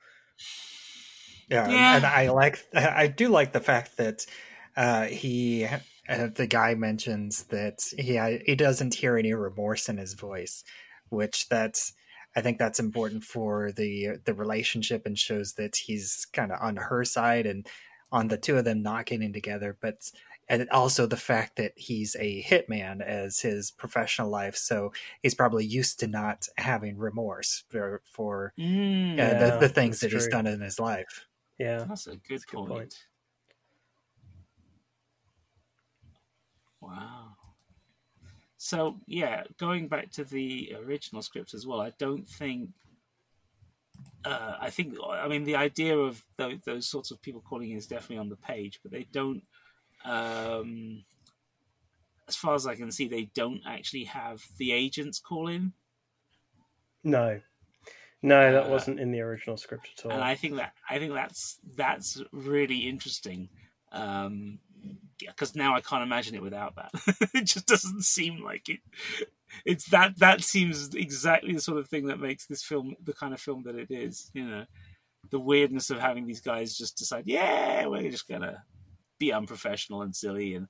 Yeah, 1.51 1.71
Yeah. 1.71 1.97
and 1.97 2.05
I 2.05 2.29
like 2.29 2.59
I 2.75 3.07
do 3.07 3.31
like 3.31 3.53
the 3.55 3.61
fact 3.61 3.97
that 3.97 4.27
uh, 4.77 5.07
he 5.07 5.65
uh, 6.07 6.29
the 6.35 6.47
guy 6.47 6.75
mentions 6.75 7.45
that 7.45 7.79
he 7.97 8.21
he 8.45 8.55
doesn't 8.57 8.97
hear 8.97 9.17
any 9.17 9.33
remorse 9.33 9.89
in 9.89 9.97
his 9.97 10.13
voice, 10.13 10.63
which 11.09 11.49
that's 11.49 11.95
I 12.37 12.43
think 12.43 12.59
that's 12.59 12.79
important 12.79 13.25
for 13.25 13.73
the 13.73 14.19
the 14.23 14.35
relationship 14.35 15.07
and 15.07 15.19
shows 15.19 15.55
that 15.55 15.77
he's 15.87 16.27
kind 16.35 16.53
of 16.53 16.59
on 16.61 16.77
her 16.77 17.07
side 17.07 17.47
and 17.47 17.67
on 18.13 18.29
the 18.29 18.37
two 18.37 18.59
of 18.59 18.67
them 18.67 18.83
not 18.83 19.07
getting 19.07 19.33
together, 19.33 19.79
but 19.81 19.95
and 20.49 20.69
also 20.71 21.07
the 21.07 21.17
fact 21.17 21.57
that 21.57 21.73
he's 21.77 22.17
a 22.19 22.43
hitman 22.43 23.01
as 23.03 23.41
his 23.41 23.71
professional 23.71 24.31
life, 24.31 24.57
so 24.57 24.93
he's 25.23 25.35
probably 25.35 25.65
used 25.65 26.01
to 26.01 26.07
not 26.07 26.49
having 26.59 26.99
remorse 26.99 27.65
for 27.69 28.03
for 28.05 28.55
Mm, 28.59 29.19
uh, 29.19 29.35
Yeah, 29.35 29.35
the, 29.35 29.59
the 29.59 29.69
things 29.69 30.01
that's 30.01 30.13
that 30.13 30.13
he's 30.13 30.29
done 30.29 30.47
in 30.47 30.61
his 30.61 30.79
life. 30.81 31.27
Yeah. 31.59 31.89
that's 31.89 32.07
a 32.07 32.17
good, 32.17 32.41
That's 32.41 32.45
a 32.45 32.47
good 32.49 32.65
point. 32.65 32.69
point. 32.69 33.07
Wow. 36.81 37.37
So 38.59 39.01
yeah, 39.07 39.45
going 39.59 39.89
back 39.89 40.11
to 40.13 40.25
the 40.25 40.75
original 40.79 41.23
script 41.23 41.55
as 41.55 41.67
well, 41.67 41.81
I 41.81 41.91
don't 41.99 42.27
think. 42.29 42.71
Uh, 44.25 44.57
I 44.61 44.71
think 44.71 44.97
I 45.03 45.29
mean 45.29 45.45
the 45.45 45.57
idea 45.57 45.97
of 45.97 46.23
those, 46.37 46.59
those 46.65 46.87
sorts 46.89 47.11
of 47.11 47.23
people 47.23 47.41
calling 47.41 47.71
in 47.71 47.79
is 47.79 47.87
definitely 47.87 48.19
on 48.19 48.29
the 48.29 48.37
page, 48.37 48.81
but 48.83 48.91
they 48.93 49.05
don't. 49.13 49.43
Um, 50.07 51.05
as 52.29 52.37
far 52.37 52.55
as 52.55 52.67
I 52.67 52.75
can 52.75 52.91
see, 52.93 53.09
they 53.09 53.25
don't 53.35 53.61
actually 53.67 54.05
have 54.05 54.43
the 54.59 54.73
agents 54.73 55.19
call 55.21 55.49
in, 55.49 55.73
No. 57.05 57.41
No, 58.23 58.53
that 58.53 58.67
Uh, 58.67 58.71
wasn't 58.71 58.99
in 58.99 59.13
the 59.13 59.21
original 59.21 59.57
script 59.57 59.91
at 59.99 60.05
all. 60.07 60.13
and 60.13 60.23
I 60.25 60.35
think 60.35 60.57
that 60.57 60.73
I 60.91 60.99
think 60.99 61.13
that's 61.13 61.61
that's 61.77 62.21
really 62.33 62.89
interesting. 62.89 63.49
Um, 63.93 64.59
because 65.19 65.55
now 65.55 65.75
I 65.75 65.81
can't 65.81 66.03
imagine 66.03 66.35
it 66.35 66.43
without 66.43 66.75
that. 66.77 66.91
it 67.35 67.45
just 67.45 67.67
doesn't 67.67 68.03
seem 68.05 68.43
like 68.43 68.69
it. 68.69 68.81
It's 69.65 69.87
that 69.91 70.19
that 70.19 70.43
seems 70.43 70.95
exactly 70.95 71.53
the 71.53 71.61
sort 71.61 71.79
of 71.79 71.89
thing 71.89 72.07
that 72.07 72.19
makes 72.21 72.47
this 72.47 72.63
film 72.63 72.97
the 73.05 73.13
kind 73.13 73.33
of 73.35 73.41
film 73.41 73.63
that 73.65 73.77
it 73.77 73.91
is. 73.91 74.31
You 74.35 74.45
know, 74.47 74.65
the 75.31 75.39
weirdness 75.41 75.91
of 75.91 75.99
having 76.01 76.27
these 76.27 76.41
guys 76.41 76.77
just 76.77 76.97
decide, 76.99 77.25
yeah, 77.27 77.87
we're 77.87 78.11
just 78.11 78.29
gonna 78.29 78.65
be 79.19 79.33
unprofessional 79.33 80.03
and 80.03 80.15
silly 80.15 80.55
and 80.55 80.69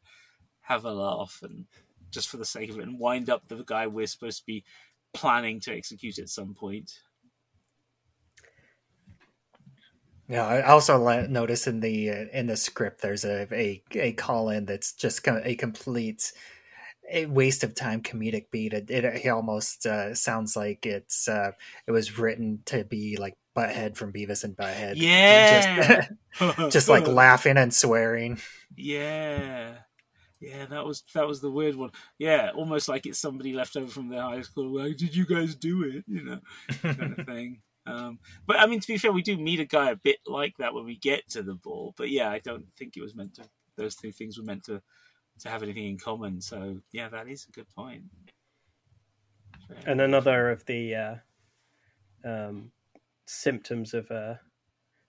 have 0.60 0.84
a 0.84 0.92
laugh 0.92 1.40
and 1.42 1.66
just 2.10 2.28
for 2.28 2.36
the 2.36 2.44
sake 2.44 2.70
of 2.70 2.78
it 2.78 2.82
and 2.82 2.98
wind 2.98 3.30
up 3.30 3.46
the 3.48 3.62
guy 3.64 3.86
we're 3.86 4.06
supposed 4.06 4.38
to 4.38 4.46
be 4.46 4.64
planning 5.14 5.60
to 5.60 5.74
execute 5.74 6.18
at 6.18 6.28
some 6.28 6.54
point. 6.54 7.00
Yeah, 10.28 10.44
I 10.44 10.62
also 10.62 10.99
notice 11.28 11.68
in 11.68 11.80
the 11.80 12.10
uh, 12.10 12.25
in 12.32 12.49
the 12.49 12.56
script 12.56 13.00
there's 13.00 13.25
a 13.25 13.47
a, 13.52 13.82
a 13.92 14.12
call 14.14 14.49
in 14.49 14.64
that's 14.64 14.92
just 14.92 15.26
a 15.28 15.54
complete 15.54 16.32
a 17.10 17.26
waste 17.26 17.62
of 17.62 17.75
time 17.75 18.02
comedic 18.02 18.50
beat. 18.50 18.73
It, 18.73 18.90
it, 18.90 19.04
it 19.04 19.28
almost 19.28 19.86
uh, 19.86 20.14
sounds 20.14 20.56
like 20.56 20.84
it's 20.84 21.28
uh, 21.28 21.52
it 21.86 21.92
was 21.92 22.18
written 22.18 22.62
to 22.66 22.84
be 22.84 23.16
like 23.16 23.34
Butthead 23.56 23.97
from 23.97 24.12
Beavis 24.12 24.45
and 24.45 24.56
Butthead. 24.56 24.95
Yeah. 24.97 26.06
just, 26.38 26.58
just 26.73 26.88
like 26.88 27.06
laughing 27.06 27.56
and 27.56 27.73
swearing. 27.73 28.38
Yeah. 28.76 29.75
Yeah, 30.40 30.66
that 30.66 30.84
was 30.84 31.02
that 31.14 31.26
was 31.26 31.40
the 31.40 31.50
weird 31.50 31.76
one. 31.76 31.90
Yeah, 32.19 32.50
almost 32.54 32.88
like 32.88 33.06
it's 33.06 33.19
somebody 33.19 33.54
left 33.54 33.75
over 33.76 33.90
from 33.90 34.10
their 34.10 34.21
high 34.21 34.42
school. 34.42 34.76
Like, 34.76 34.99
did 34.99 35.16
you 35.16 35.25
guys 35.25 35.54
do 35.54 35.82
it? 35.84 36.04
You 36.06 36.25
know, 36.25 36.40
kind 36.82 37.14
of 37.19 37.26
thing. 37.26 37.62
Um, 37.86 38.19
but 38.47 38.60
I 38.60 38.66
mean, 38.66 38.80
to 38.80 38.86
be 38.86 38.99
fair, 38.99 39.12
we 39.12 39.23
do 39.23 39.38
meet 39.38 39.60
a 39.60 39.64
guy 39.64 39.90
a 39.90 39.97
bit 39.97 40.19
like 40.26 40.54
that 40.58 40.75
when 40.75 40.84
we 40.84 40.99
get 40.99 41.28
to 41.30 41.42
the 41.42 41.54
ball. 41.54 41.95
But 41.97 42.10
yeah, 42.10 42.30
I 42.30 42.40
don't 42.40 42.66
think 42.76 42.97
it 42.97 43.02
was 43.02 43.14
meant 43.14 43.34
to. 43.36 43.45
Those 43.76 43.97
two 43.97 44.12
things 44.12 44.36
were 44.38 44.45
meant 44.45 44.64
to 44.64 44.82
to 45.40 45.49
have 45.49 45.62
anything 45.62 45.84
in 45.84 45.99
common. 45.99 46.40
So 46.40 46.80
yeah, 46.92 47.08
that 47.08 47.28
is 47.28 47.47
a 47.49 47.52
good 47.52 47.69
point. 47.75 48.04
Fair 49.69 49.78
and 49.86 50.00
enough. 50.00 50.08
another 50.08 50.50
of 50.50 50.64
the 50.66 50.95
uh, 50.95 51.14
um, 52.25 52.73
symptoms 53.26 53.93
of 53.95 54.10
a 54.10 54.41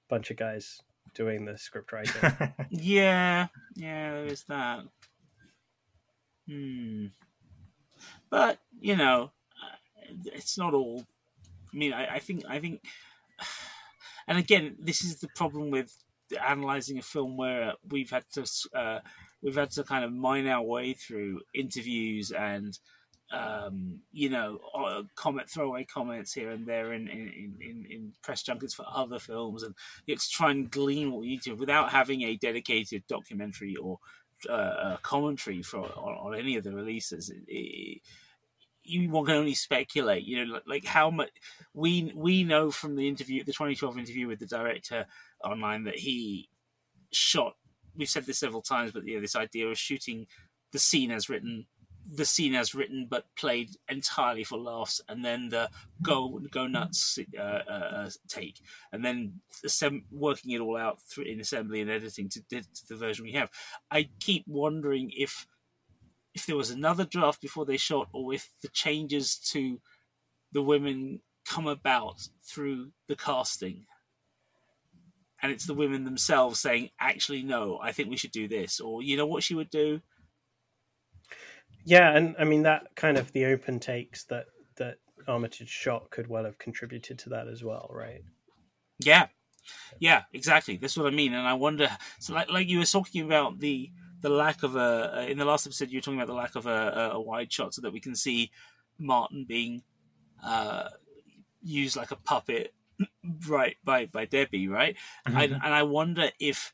bunch 0.10 0.32
of 0.32 0.38
guys 0.38 0.82
doing 1.14 1.46
the 1.46 1.58
script 1.58 1.92
writing. 1.92 2.54
Yeah, 2.70 3.48
yeah, 3.76 4.12
there 4.12 4.26
is 4.26 4.44
that. 4.50 4.82
Hmm. 6.48 7.08
But 8.30 8.60
you 8.80 8.96
know, 8.96 9.32
uh, 9.64 10.14
it's 10.26 10.58
not 10.58 10.74
all. 10.74 11.06
I 11.74 11.78
mean, 11.78 11.94
I, 11.94 12.16
I 12.16 12.20
think, 12.20 12.44
I 12.48 12.60
think, 12.60 12.84
and 14.28 14.38
again, 14.38 14.76
this 14.80 15.04
is 15.04 15.20
the 15.20 15.28
problem 15.36 15.70
with 15.70 15.96
analyzing 16.46 16.98
a 16.98 17.02
film 17.02 17.38
where 17.38 17.74
we've 17.90 18.10
had 18.10 18.24
to, 18.34 18.46
uh, 18.74 19.00
we've 19.42 19.56
had 19.56 19.72
to 19.72 19.84
kind 19.84 20.06
of 20.06 20.14
mine 20.14 20.48
our 20.48 20.64
way 20.64 20.94
through 20.94 21.42
interviews 21.54 22.32
and. 22.32 22.78
Um, 23.32 24.00
you 24.14 24.30
know, 24.30 24.60
uh, 24.74 25.04
comment 25.16 25.50
throwaway 25.50 25.84
comments 25.84 26.34
here 26.34 26.52
and 26.52 26.66
there 26.66 26.94
in 26.94 27.08
in, 27.10 27.56
in, 27.60 27.86
in 27.90 28.14
press 28.24 28.42
junkets 28.42 28.74
for 28.74 28.86
other 28.90 29.20
films, 29.20 29.64
and 29.64 29.76
it's 30.08 30.30
try 30.30 30.52
and 30.52 30.72
glean 30.72 31.12
what 31.12 31.26
need 31.26 31.42
to 31.44 31.54
without 31.54 31.92
having 31.92 32.22
a 32.22 32.38
dedicated 32.38 33.04
documentary 33.08 33.76
or 33.76 34.00
uh, 34.50 34.98
commentary 35.02 35.62
for 35.62 35.80
on, 35.80 36.34
on 36.34 36.36
any 36.36 36.56
of 36.56 36.64
the 36.64 36.72
releases. 36.72 37.30
It, 37.30 37.44
it, 37.48 38.02
you 38.84 39.10
can 39.10 39.36
only 39.36 39.54
speculate, 39.54 40.24
you 40.24 40.46
know, 40.46 40.54
like, 40.54 40.64
like 40.66 40.86
how 40.86 41.12
much 41.12 41.30
we 41.74 42.12
we 42.16 42.44
know 42.44 42.72
from 42.72 42.96
the 42.96 43.08
interview, 43.08 43.44
the 43.44 43.52
2012 43.52 43.98
interview 43.98 44.28
with 44.28 44.40
the 44.40 44.46
director 44.46 45.06
online 45.44 45.84
that 45.84 45.98
he 45.98 46.50
shot. 47.12 47.56
We've 47.96 48.10
said 48.10 48.26
this 48.26 48.40
several 48.40 48.62
times, 48.62 48.92
but 48.92 49.06
yeah, 49.06 49.20
this 49.20 49.36
idea 49.36 49.68
of 49.68 49.78
shooting 49.78 50.28
the 50.72 50.80
scene 50.80 51.12
as 51.12 51.30
written 51.30 51.66
the 52.16 52.26
scene 52.26 52.56
as 52.56 52.74
written 52.74 53.08
but 53.10 53.26
played 53.36 53.72
entirely 53.90 54.44
for 54.44 54.58
laughs, 54.58 55.02
and 55.10 55.26
then 55.26 55.50
the 55.50 55.70
go 56.02 56.40
go 56.50 56.68
nuts 56.68 57.20
uh, 57.38 57.42
uh, 57.42 58.10
take, 58.28 58.62
and 58.92 59.04
then 59.04 59.42
assemb- 59.66 60.06
working 60.12 60.52
it 60.52 60.62
all 60.62 60.78
out 60.78 61.02
through 61.02 61.26
in 61.26 61.40
assembly 61.40 61.82
and 61.82 61.92
editing 61.92 62.30
to, 62.30 62.42
to 62.50 62.88
the 62.88 62.96
version 62.96 63.26
we 63.26 63.34
have. 63.34 63.50
I 63.92 64.10
keep 64.20 64.46
wondering 64.48 65.12
if 65.16 65.48
if 66.34 66.46
there 66.46 66.56
was 66.56 66.72
another 66.72 67.06
draft 67.06 67.42
before 67.42 67.66
they 67.66 67.78
shot, 67.78 68.08
or 68.14 68.34
if 68.34 68.50
the 68.62 68.70
changes 68.70 69.38
to 69.38 69.80
the 70.54 70.62
women 70.62 71.22
come 71.46 71.68
about 71.68 72.30
through 72.44 72.92
the 73.08 73.16
casting. 73.16 73.86
And 75.42 75.52
it's 75.52 75.68
the 75.68 75.74
women 75.74 76.04
themselves 76.04 76.60
saying, 76.60 76.90
actually, 77.00 77.44
no, 77.44 77.80
I 77.82 77.92
think 77.92 78.10
we 78.10 78.18
should 78.18 78.32
do 78.32 78.48
this. 78.48 78.80
Or, 78.80 79.04
you 79.04 79.16
know 79.18 79.28
what 79.28 79.44
she 79.44 79.54
would 79.54 79.70
do? 79.70 80.02
Yeah, 81.88 82.18
and 82.18 82.36
I 82.38 82.44
mean 82.44 82.64
that 82.64 82.96
kind 82.96 83.18
of 83.18 83.32
the 83.32 83.46
open 83.46 83.80
takes 83.80 84.26
that 84.26 84.48
that 84.76 84.98
Armitage 85.26 85.70
shot 85.70 86.10
could 86.10 86.28
well 86.28 86.44
have 86.44 86.58
contributed 86.58 87.18
to 87.20 87.30
that 87.30 87.48
as 87.48 87.64
well, 87.64 87.90
right? 87.94 88.24
Yeah, 89.00 89.28
yeah, 89.98 90.24
exactly. 90.34 90.76
That's 90.76 90.98
what 90.98 91.08
I 91.08 91.16
mean. 91.16 91.34
And 91.34 91.48
I 91.48 91.54
wonder, 91.54 91.90
so 92.20 92.34
like, 92.34 92.52
like 92.52 92.68
you 92.68 92.80
were 92.80 92.86
talking 92.86 93.26
about 93.26 93.60
the 93.60 93.90
the 94.20 94.28
lack 94.28 94.64
of 94.64 94.76
a 94.76 95.28
in 95.30 95.38
the 95.38 95.46
last 95.46 95.66
episode, 95.66 95.90
you 95.90 96.00
were 96.00 96.02
talking 96.02 96.20
about 96.20 96.28
the 96.28 96.34
lack 96.34 96.58
of 96.58 96.66
a, 96.66 97.12
a 97.14 97.22
wide 97.22 97.54
shot 97.54 97.74
so 97.74 97.82
that 97.82 97.94
we 97.94 98.02
can 98.02 98.16
see 98.16 98.52
Martin 99.00 99.46
being 99.48 99.82
uh, 100.44 100.90
used 101.62 101.96
like 101.96 102.12
a 102.12 102.18
puppet, 102.18 102.74
right 103.48 103.78
by 103.86 104.08
by 104.08 104.26
Debbie, 104.26 104.68
right? 104.68 104.98
Mm-hmm. 105.26 105.38
I, 105.38 105.44
and 105.44 105.74
I 105.74 105.84
wonder 105.84 106.32
if 106.38 106.74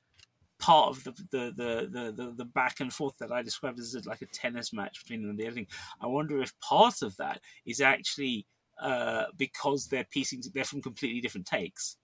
part 0.64 0.90
of 0.90 1.04
the 1.04 1.12
the, 1.32 1.90
the 1.92 2.14
the 2.16 2.34
the 2.38 2.46
back 2.46 2.80
and 2.80 2.94
forth 2.94 3.18
that 3.18 3.34
I 3.34 3.42
described 3.42 3.80
as 3.80 4.06
like 4.06 4.22
a 4.22 4.28
tennis 4.28 4.72
match 4.72 5.04
between 5.04 5.22
them 5.22 5.32
and 5.32 5.38
the 5.38 5.46
editing, 5.46 5.68
I 6.00 6.08
wonder 6.08 6.42
if 6.42 6.58
part 6.62 7.02
of 7.02 7.18
that 7.18 7.42
is 7.66 7.82
actually 7.82 8.48
uh, 8.82 9.26
because 9.38 9.88
they're 9.88 10.08
piecing 10.10 10.42
they're 10.54 10.64
from 10.64 10.82
completely 10.82 11.20
different 11.20 11.48
takes. 11.48 11.98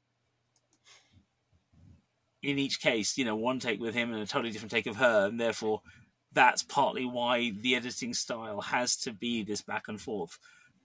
In 2.44 2.60
each 2.60 2.82
case, 2.82 3.18
you 3.18 3.24
know, 3.24 3.36
one 3.38 3.60
take 3.60 3.80
with 3.80 3.94
him 3.96 4.12
and 4.12 4.22
a 4.22 4.26
totally 4.26 4.52
different 4.52 4.72
take 4.72 4.88
of 4.88 4.98
her, 4.98 5.28
and 5.28 5.40
therefore 5.40 5.82
that's 6.34 6.64
partly 6.64 7.06
why 7.06 7.52
the 7.62 7.76
editing 7.76 8.14
style 8.14 8.60
has 8.60 8.98
to 8.98 9.14
be 9.14 9.42
this 9.44 9.62
back 9.62 9.88
and 9.88 10.02
forth, 10.02 10.38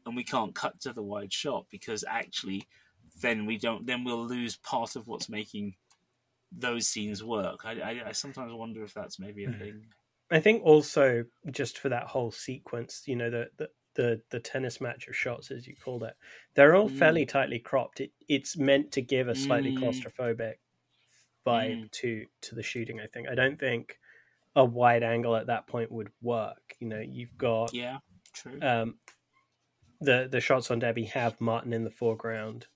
and 0.07 0.15
we 0.15 0.23
can't 0.23 0.55
cut 0.55 0.81
to 0.83 0.93
the 0.93 1.03
wide 1.03 1.33
shot 1.33 1.67
because 1.73 2.05
actually, 2.09 2.69
then 3.21 3.47
we 3.47 3.59
don't, 3.59 3.85
then 3.85 4.05
we'll 4.05 4.25
lose 4.25 4.57
part 4.59 4.95
of 4.95 5.09
what's 5.09 5.29
making 5.29 5.75
those 6.57 6.89
scenes 6.89 7.23
work. 7.25 7.65
I, 7.65 7.81
I, 7.81 8.09
I 8.09 8.13
sometimes 8.13 8.53
wonder 8.53 8.83
if 8.85 8.95
that's 8.95 9.19
maybe 9.19 9.45
a 9.45 9.51
Mhm. 9.51 9.59
thing. 9.59 9.95
I 10.31 10.41
think 10.41 10.63
also 10.65 11.25
just 11.51 11.79
for 11.79 11.89
that 11.91 12.09
whole 12.09 12.31
sequence, 12.33 13.05
you 13.07 13.17
know, 13.17 13.31
the 13.31 13.51
the 13.57 13.71
the, 13.95 14.23
the 14.31 14.41
tennis 14.41 14.81
match 14.81 15.09
of 15.09 15.17
shots, 15.17 15.51
as 15.53 15.67
you 15.69 15.77
called 15.77 16.03
it, 16.05 16.17
they're 16.55 16.75
all 16.77 16.89
Mm. 16.89 16.99
fairly 16.99 17.27
tightly 17.27 17.61
cropped. 17.61 18.01
It, 18.01 18.13
it's 18.29 18.57
meant 18.57 18.93
to 18.93 19.03
give 19.03 19.29
a 19.29 19.37
slightly 19.37 19.71
Mm. 19.71 19.73
claustrophobic 19.73 20.57
vibe 21.47 21.83
mm. 21.83 21.91
to 21.93 22.27
to 22.43 22.55
the 22.55 22.63
shooting. 22.63 23.01
I 23.01 23.07
think 23.07 23.29
I 23.29 23.35
don't 23.35 23.59
think 23.59 23.99
a 24.57 24.65
wide 24.65 25.03
angle 25.05 25.37
at 25.37 25.49
that 25.49 25.67
point 25.69 25.93
would 25.93 26.13
work. 26.23 26.77
You 26.81 26.89
know, 26.89 27.01
you've 27.01 27.37
got 27.39 27.75
yeah, 27.75 27.99
true. 28.33 28.61
Um, 28.63 29.01
the 30.01 30.29
the 30.31 30.41
shots 30.41 30.71
on 30.71 30.79
Debbie 30.79 31.05
have 31.07 31.41
Martin 31.41 31.73
in 31.73 31.85
the 31.85 31.91
foreground, 31.91 32.67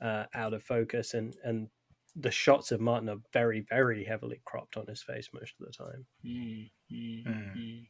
uh, 0.00 0.26
out 0.34 0.54
of 0.54 0.62
focus, 0.62 1.14
and 1.14 1.36
and 1.44 1.70
the 2.18 2.30
shots 2.30 2.72
of 2.72 2.80
Martin 2.80 3.08
are 3.08 3.20
very 3.32 3.64
very 3.68 4.04
heavily 4.04 4.40
cropped 4.44 4.76
on 4.76 4.86
his 4.86 5.02
face 5.02 5.28
most 5.32 5.54
of 5.60 5.66
the 5.66 5.72
time. 5.72 6.06
Mm, 6.24 6.70
mm, 6.92 7.56
mm. 7.56 7.86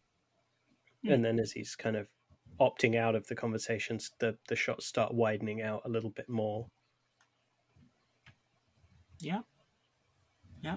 And 1.09 1.25
then 1.25 1.39
as 1.39 1.53
he's 1.53 1.77
kind 1.77 1.97
of 1.97 2.09
opting 2.61 2.97
out 2.97 3.15
of 3.15 3.27
the 3.29 3.37
conversations, 3.37 4.11
the 4.19 4.37
the 4.49 4.57
shots 4.57 4.87
start 4.87 5.15
widening 5.15 5.63
out 5.63 5.83
a 5.85 5.89
little 5.89 6.11
bit 6.11 6.29
more. 6.29 6.67
Yeah, 9.21 9.43
yeah. 10.63 10.77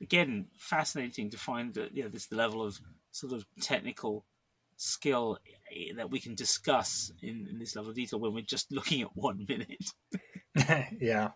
Again, 0.00 0.46
fascinating 0.58 1.30
to 1.30 1.38
find 1.38 1.72
that 1.74 1.94
you 1.96 2.02
know 2.02 2.08
this 2.08 2.32
level 2.32 2.62
of 2.62 2.80
sort 3.12 3.32
of 3.32 3.44
technical 3.60 4.24
skill 4.76 5.38
eh, 5.70 5.92
that 5.96 6.10
we 6.10 6.18
can 6.18 6.34
discuss 6.34 7.12
in, 7.22 7.46
in 7.48 7.58
this 7.58 7.76
level 7.76 7.90
of 7.90 7.96
detail 7.96 8.18
when 8.18 8.34
we're 8.34 8.42
just 8.42 8.72
looking 8.72 9.02
at 9.02 9.14
one 9.14 9.46
minute. 9.48 9.92
yeah. 11.00 11.28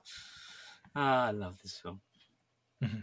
Ah, 0.98 1.26
I 1.26 1.30
love 1.30 1.59
this 1.62 1.76
film. 1.76 2.00
Mm-hmm. 2.82 3.00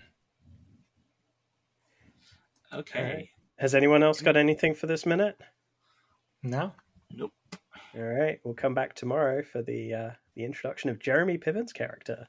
Okay. 2.80 3.30
Has 3.58 3.76
anyone 3.76 4.02
else 4.02 4.20
got 4.20 4.36
anything 4.36 4.74
for 4.74 4.88
this 4.88 5.06
minute? 5.06 5.40
No. 6.42 6.74
Nope. 7.12 7.32
All 7.96 8.02
right, 8.02 8.40
we'll 8.44 8.56
come 8.56 8.74
back 8.74 8.96
tomorrow 8.96 9.44
for 9.44 9.62
the 9.62 9.94
uh, 9.94 10.10
the 10.36 10.44
introduction 10.44 10.90
of 10.90 10.98
Jeremy 10.98 11.38
Piven's 11.38 11.72
character. 11.72 12.28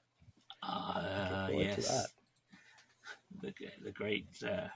Uh, 0.63 1.49
yes. 1.51 2.09
The, 3.41 3.55
the 3.83 3.91
great 3.91 4.27
uh, 4.43 4.69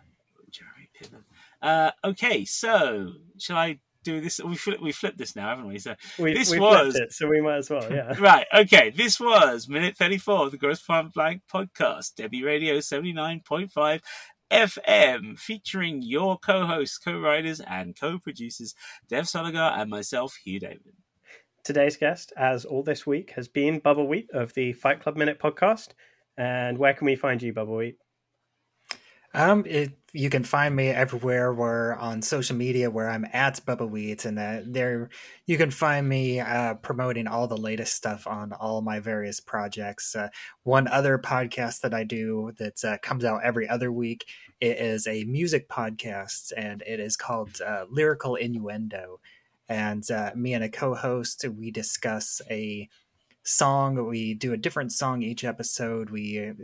Jeremy 0.50 0.88
Piven. 0.98 1.22
Uh, 1.60 1.90
okay, 2.02 2.46
so 2.46 3.12
shall 3.38 3.58
I 3.58 3.78
do 4.04 4.20
this? 4.20 4.40
We 4.40 4.56
flip, 4.56 4.80
we 4.80 4.92
flipped 4.92 5.18
this 5.18 5.36
now, 5.36 5.48
haven't 5.48 5.68
we? 5.68 5.78
So 5.78 5.94
we, 6.18 6.34
this 6.34 6.50
we 6.50 6.58
was 6.58 6.96
it, 6.96 7.12
so 7.12 7.28
we 7.28 7.40
might 7.40 7.58
as 7.58 7.70
well, 7.70 7.90
yeah. 7.92 8.14
right. 8.20 8.46
Okay, 8.54 8.90
this 8.90 9.20
was 9.20 9.68
minute 9.68 9.96
thirty-four 9.96 10.46
of 10.46 10.50
the 10.50 10.58
Grosse 10.58 10.82
Pointe 10.82 11.12
Blank 11.12 11.42
podcast, 11.52 12.14
Debi 12.14 12.44
Radio 12.44 12.80
seventy-nine 12.80 13.42
point 13.46 13.72
five. 13.72 14.02
FM, 14.50 15.38
featuring 15.38 16.00
your 16.00 16.38
co-hosts, 16.38 16.96
co-writers, 16.96 17.60
and 17.60 17.94
co-producers, 17.94 18.74
Dev 19.06 19.24
Soligar 19.24 19.78
and 19.78 19.90
myself, 19.90 20.36
Hugh 20.42 20.58
David. 20.58 20.94
Today's 21.64 21.98
guest, 21.98 22.32
as 22.34 22.64
all 22.64 22.82
this 22.82 23.06
week, 23.06 23.32
has 23.36 23.46
been 23.46 23.78
Bubbawheat 23.78 24.30
of 24.32 24.54
the 24.54 24.72
Fight 24.72 25.02
Club 25.02 25.18
Minute 25.18 25.38
podcast. 25.38 25.88
And 26.38 26.78
where 26.78 26.94
can 26.94 27.04
we 27.04 27.14
find 27.14 27.42
you, 27.42 27.52
Bubbawheat? 27.52 27.96
Um, 29.38 29.62
it, 29.68 29.92
you 30.12 30.30
can 30.30 30.42
find 30.42 30.74
me 30.74 30.88
everywhere 30.88 31.52
where 31.54 31.96
on 31.96 32.22
social 32.22 32.56
media 32.56 32.90
where 32.90 33.08
I'm 33.08 33.24
at 33.32 33.64
Bubbawheat, 33.64 34.24
and 34.24 34.36
uh, 34.36 34.62
there 34.66 35.10
you 35.46 35.56
can 35.56 35.70
find 35.70 36.08
me 36.08 36.40
uh, 36.40 36.74
promoting 36.74 37.28
all 37.28 37.46
the 37.46 37.56
latest 37.56 37.94
stuff 37.94 38.26
on 38.26 38.52
all 38.52 38.82
my 38.82 38.98
various 38.98 39.38
projects. 39.38 40.16
Uh, 40.16 40.30
one 40.64 40.88
other 40.88 41.18
podcast 41.18 41.82
that 41.82 41.94
I 41.94 42.02
do 42.02 42.50
that 42.58 42.84
uh, 42.84 42.98
comes 42.98 43.24
out 43.24 43.44
every 43.44 43.68
other 43.68 43.92
week 43.92 44.26
it 44.60 44.78
is 44.78 45.06
a 45.06 45.22
music 45.22 45.68
podcast, 45.68 46.52
and 46.56 46.82
it 46.84 46.98
is 46.98 47.16
called 47.16 47.60
uh, 47.60 47.84
Lyrical 47.88 48.34
Innuendo. 48.34 49.20
And 49.68 50.04
me 50.34 50.54
and 50.54 50.64
a 50.64 50.68
co-host 50.68 51.44
we 51.56 51.70
discuss 51.70 52.42
a 52.50 52.88
song. 53.44 54.04
We 54.08 54.34
do 54.34 54.52
a 54.52 54.56
different 54.56 54.90
song 54.90 55.22
each 55.22 55.44
episode. 55.44 56.10
We 56.10 56.54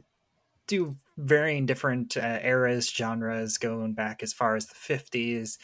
do 0.67 0.97
varying 1.17 1.67
different 1.67 2.17
uh, 2.17 2.39
eras, 2.43 2.91
genres, 2.91 3.59
going 3.59 3.93
back 3.93 4.23
as 4.23 4.33
far 4.33 4.57
as 4.57 4.67
the 4.67 4.75
50s, 4.75 5.59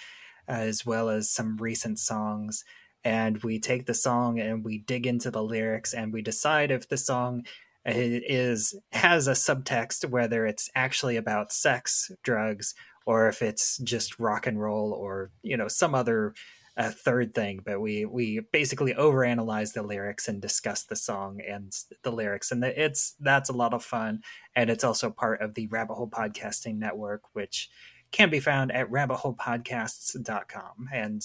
as 0.47 0.85
well 0.87 1.09
as 1.09 1.31
some 1.31 1.57
recent 1.57 1.99
songs. 1.99 2.65
And 3.03 3.43
we 3.43 3.59
take 3.59 3.87
the 3.87 3.95
song 3.95 4.39
and 4.39 4.65
we 4.65 4.79
dig 4.79 5.07
into 5.07 5.31
the 5.31 5.43
lyrics 5.43 5.95
and 5.95 6.13
we 6.13 6.23
decide 6.23 6.71
if 6.71 6.89
the 6.89 6.99
song 6.99 7.45
uh, 7.87 7.93
is 7.95 8.75
has 8.93 9.27
a 9.27 9.33
subtext, 9.33 10.09
whether 10.09 10.45
it's 10.47 10.69
actually 10.75 11.17
about 11.17 11.53
sex, 11.53 12.11
drugs, 12.23 12.75
or 13.07 13.29
if 13.29 13.41
it's 13.41 13.79
just 13.79 14.19
rock 14.19 14.47
and 14.47 14.61
roll 14.61 14.93
or 14.93 15.31
you 15.43 15.57
know 15.57 15.69
some 15.69 15.95
other 15.95 16.35
a 16.81 16.91
third 16.91 17.35
thing, 17.35 17.61
but 17.65 17.79
we 17.81 18.07
we 18.07 18.41
basically 18.53 18.95
overanalyze 18.95 19.75
the 19.75 19.83
lyrics 19.83 20.29
and 20.29 20.41
discuss 20.41 20.85
the 20.85 20.97
song 20.97 21.41
and 21.47 21.77
the 22.03 22.11
lyrics, 22.11 22.51
and 22.51 22.65
it's 22.65 23.15
that's 23.21 23.51
a 23.51 23.55
lot 23.55 23.75
of 23.75 23.85
fun, 23.85 24.23
and 24.57 24.71
it's 24.71 24.83
also 24.83 25.11
part 25.11 25.43
of 25.43 25.55
the 25.55 25.67
Rabbit 25.67 25.95
Hole 25.95 26.09
Podcasting 26.09 26.79
Network, 26.79 27.23
which 27.35 27.69
can 28.13 28.31
be 28.31 28.41
found 28.41 28.73
at 28.73 28.91
rabbitholepodcasts.com 28.91 30.89
and 30.93 31.23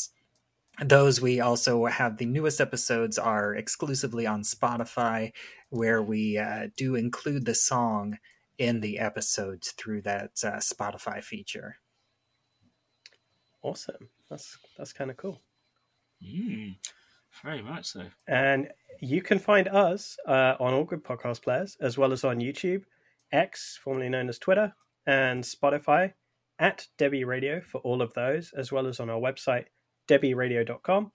those 0.83 1.21
we 1.21 1.39
also 1.39 1.85
have 1.85 2.17
the 2.17 2.25
newest 2.25 2.59
episodes 2.59 3.17
are 3.17 3.55
exclusively 3.55 4.27
on 4.27 4.43
spotify 4.43 5.31
where 5.69 6.03
we 6.03 6.37
uh, 6.37 6.67
do 6.77 6.95
include 6.95 7.45
the 7.45 7.55
song 7.55 8.17
in 8.57 8.81
the 8.81 8.99
episodes 8.99 9.71
through 9.71 10.01
that 10.01 10.31
uh, 10.43 10.57
spotify 10.57 11.23
feature 11.23 11.77
awesome 13.65 14.09
that's 14.29 14.57
that's 14.77 14.93
kind 14.93 15.11
of 15.11 15.17
cool. 15.17 15.41
Mm, 16.23 16.75
very 17.43 17.61
much 17.61 17.85
so. 17.85 18.03
And 18.27 18.69
you 19.01 19.21
can 19.21 19.39
find 19.39 19.67
us 19.67 20.17
uh, 20.27 20.55
on 20.59 20.73
all 20.73 20.83
good 20.83 21.03
podcast 21.03 21.43
players, 21.43 21.77
as 21.81 21.97
well 21.97 22.11
as 22.11 22.23
on 22.23 22.39
YouTube, 22.39 22.83
X, 23.31 23.79
formerly 23.83 24.09
known 24.09 24.29
as 24.29 24.39
Twitter, 24.39 24.73
and 25.05 25.43
Spotify 25.43 26.13
at 26.59 26.87
Debi 26.97 27.25
Radio 27.25 27.61
for 27.61 27.79
all 27.79 28.01
of 28.01 28.13
those, 28.13 28.51
as 28.57 28.71
well 28.71 28.87
as 28.87 28.99
on 28.99 29.09
our 29.09 29.19
website, 29.19 29.65
debiradio.com. 30.07 31.11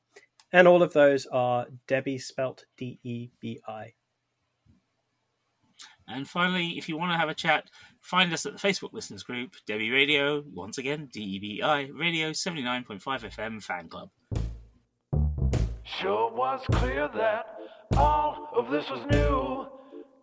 And 0.53 0.69
all 0.69 0.83
of 0.83 0.93
those 0.93 1.27
are 1.27 1.67
Debi 1.89 2.21
spelt 2.21 2.65
D 2.77 2.99
E 3.03 3.31
B 3.41 3.61
I. 3.67 3.95
And 6.13 6.29
finally, 6.29 6.79
if 6.79 6.89
you 6.89 6.97
want 6.97 7.13
to 7.13 7.19
have 7.19 7.29
a 7.29 7.35
chat, 7.35 7.71
find 8.01 8.33
us 8.33 8.45
at 8.45 8.53
the 8.53 8.59
Facebook 8.59 8.93
listeners 8.93 9.23
group, 9.23 9.57
Debi 9.69 9.93
Radio, 9.93 10.45
once 10.53 10.79
again, 10.79 11.09
D 11.13 11.21
E 11.21 11.39
B 11.39 11.63
I, 11.63 11.91
Radio 11.95 12.31
79.5 12.31 13.01
FM 13.01 13.63
Fan 13.63 13.89
Club. 13.89 14.11
Sure 15.85 16.33
was 16.33 16.61
clear 16.73 17.09
that 17.15 17.47
all 17.97 18.49
of 18.55 18.71
this 18.71 18.89
was 18.91 19.05
new. 19.11 19.67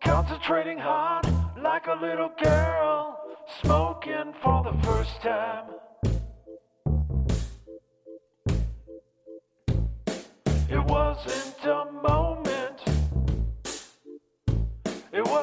Concentrating 0.04 0.78
hard 0.78 1.26
like 1.62 1.88
a 1.88 1.94
little 1.94 2.32
girl, 2.42 3.20
smoking 3.62 4.34
for 4.44 4.64
the 4.64 4.88
first 4.88 5.22
time. 5.22 5.66
It 10.70 10.84
wasn't 10.84 11.66
a 11.66 11.92
moment. 11.92 12.37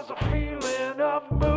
Was 0.07 0.19
a 0.21 0.25
feeling 0.31 1.01
of 1.01 1.31
movement. 1.31 1.54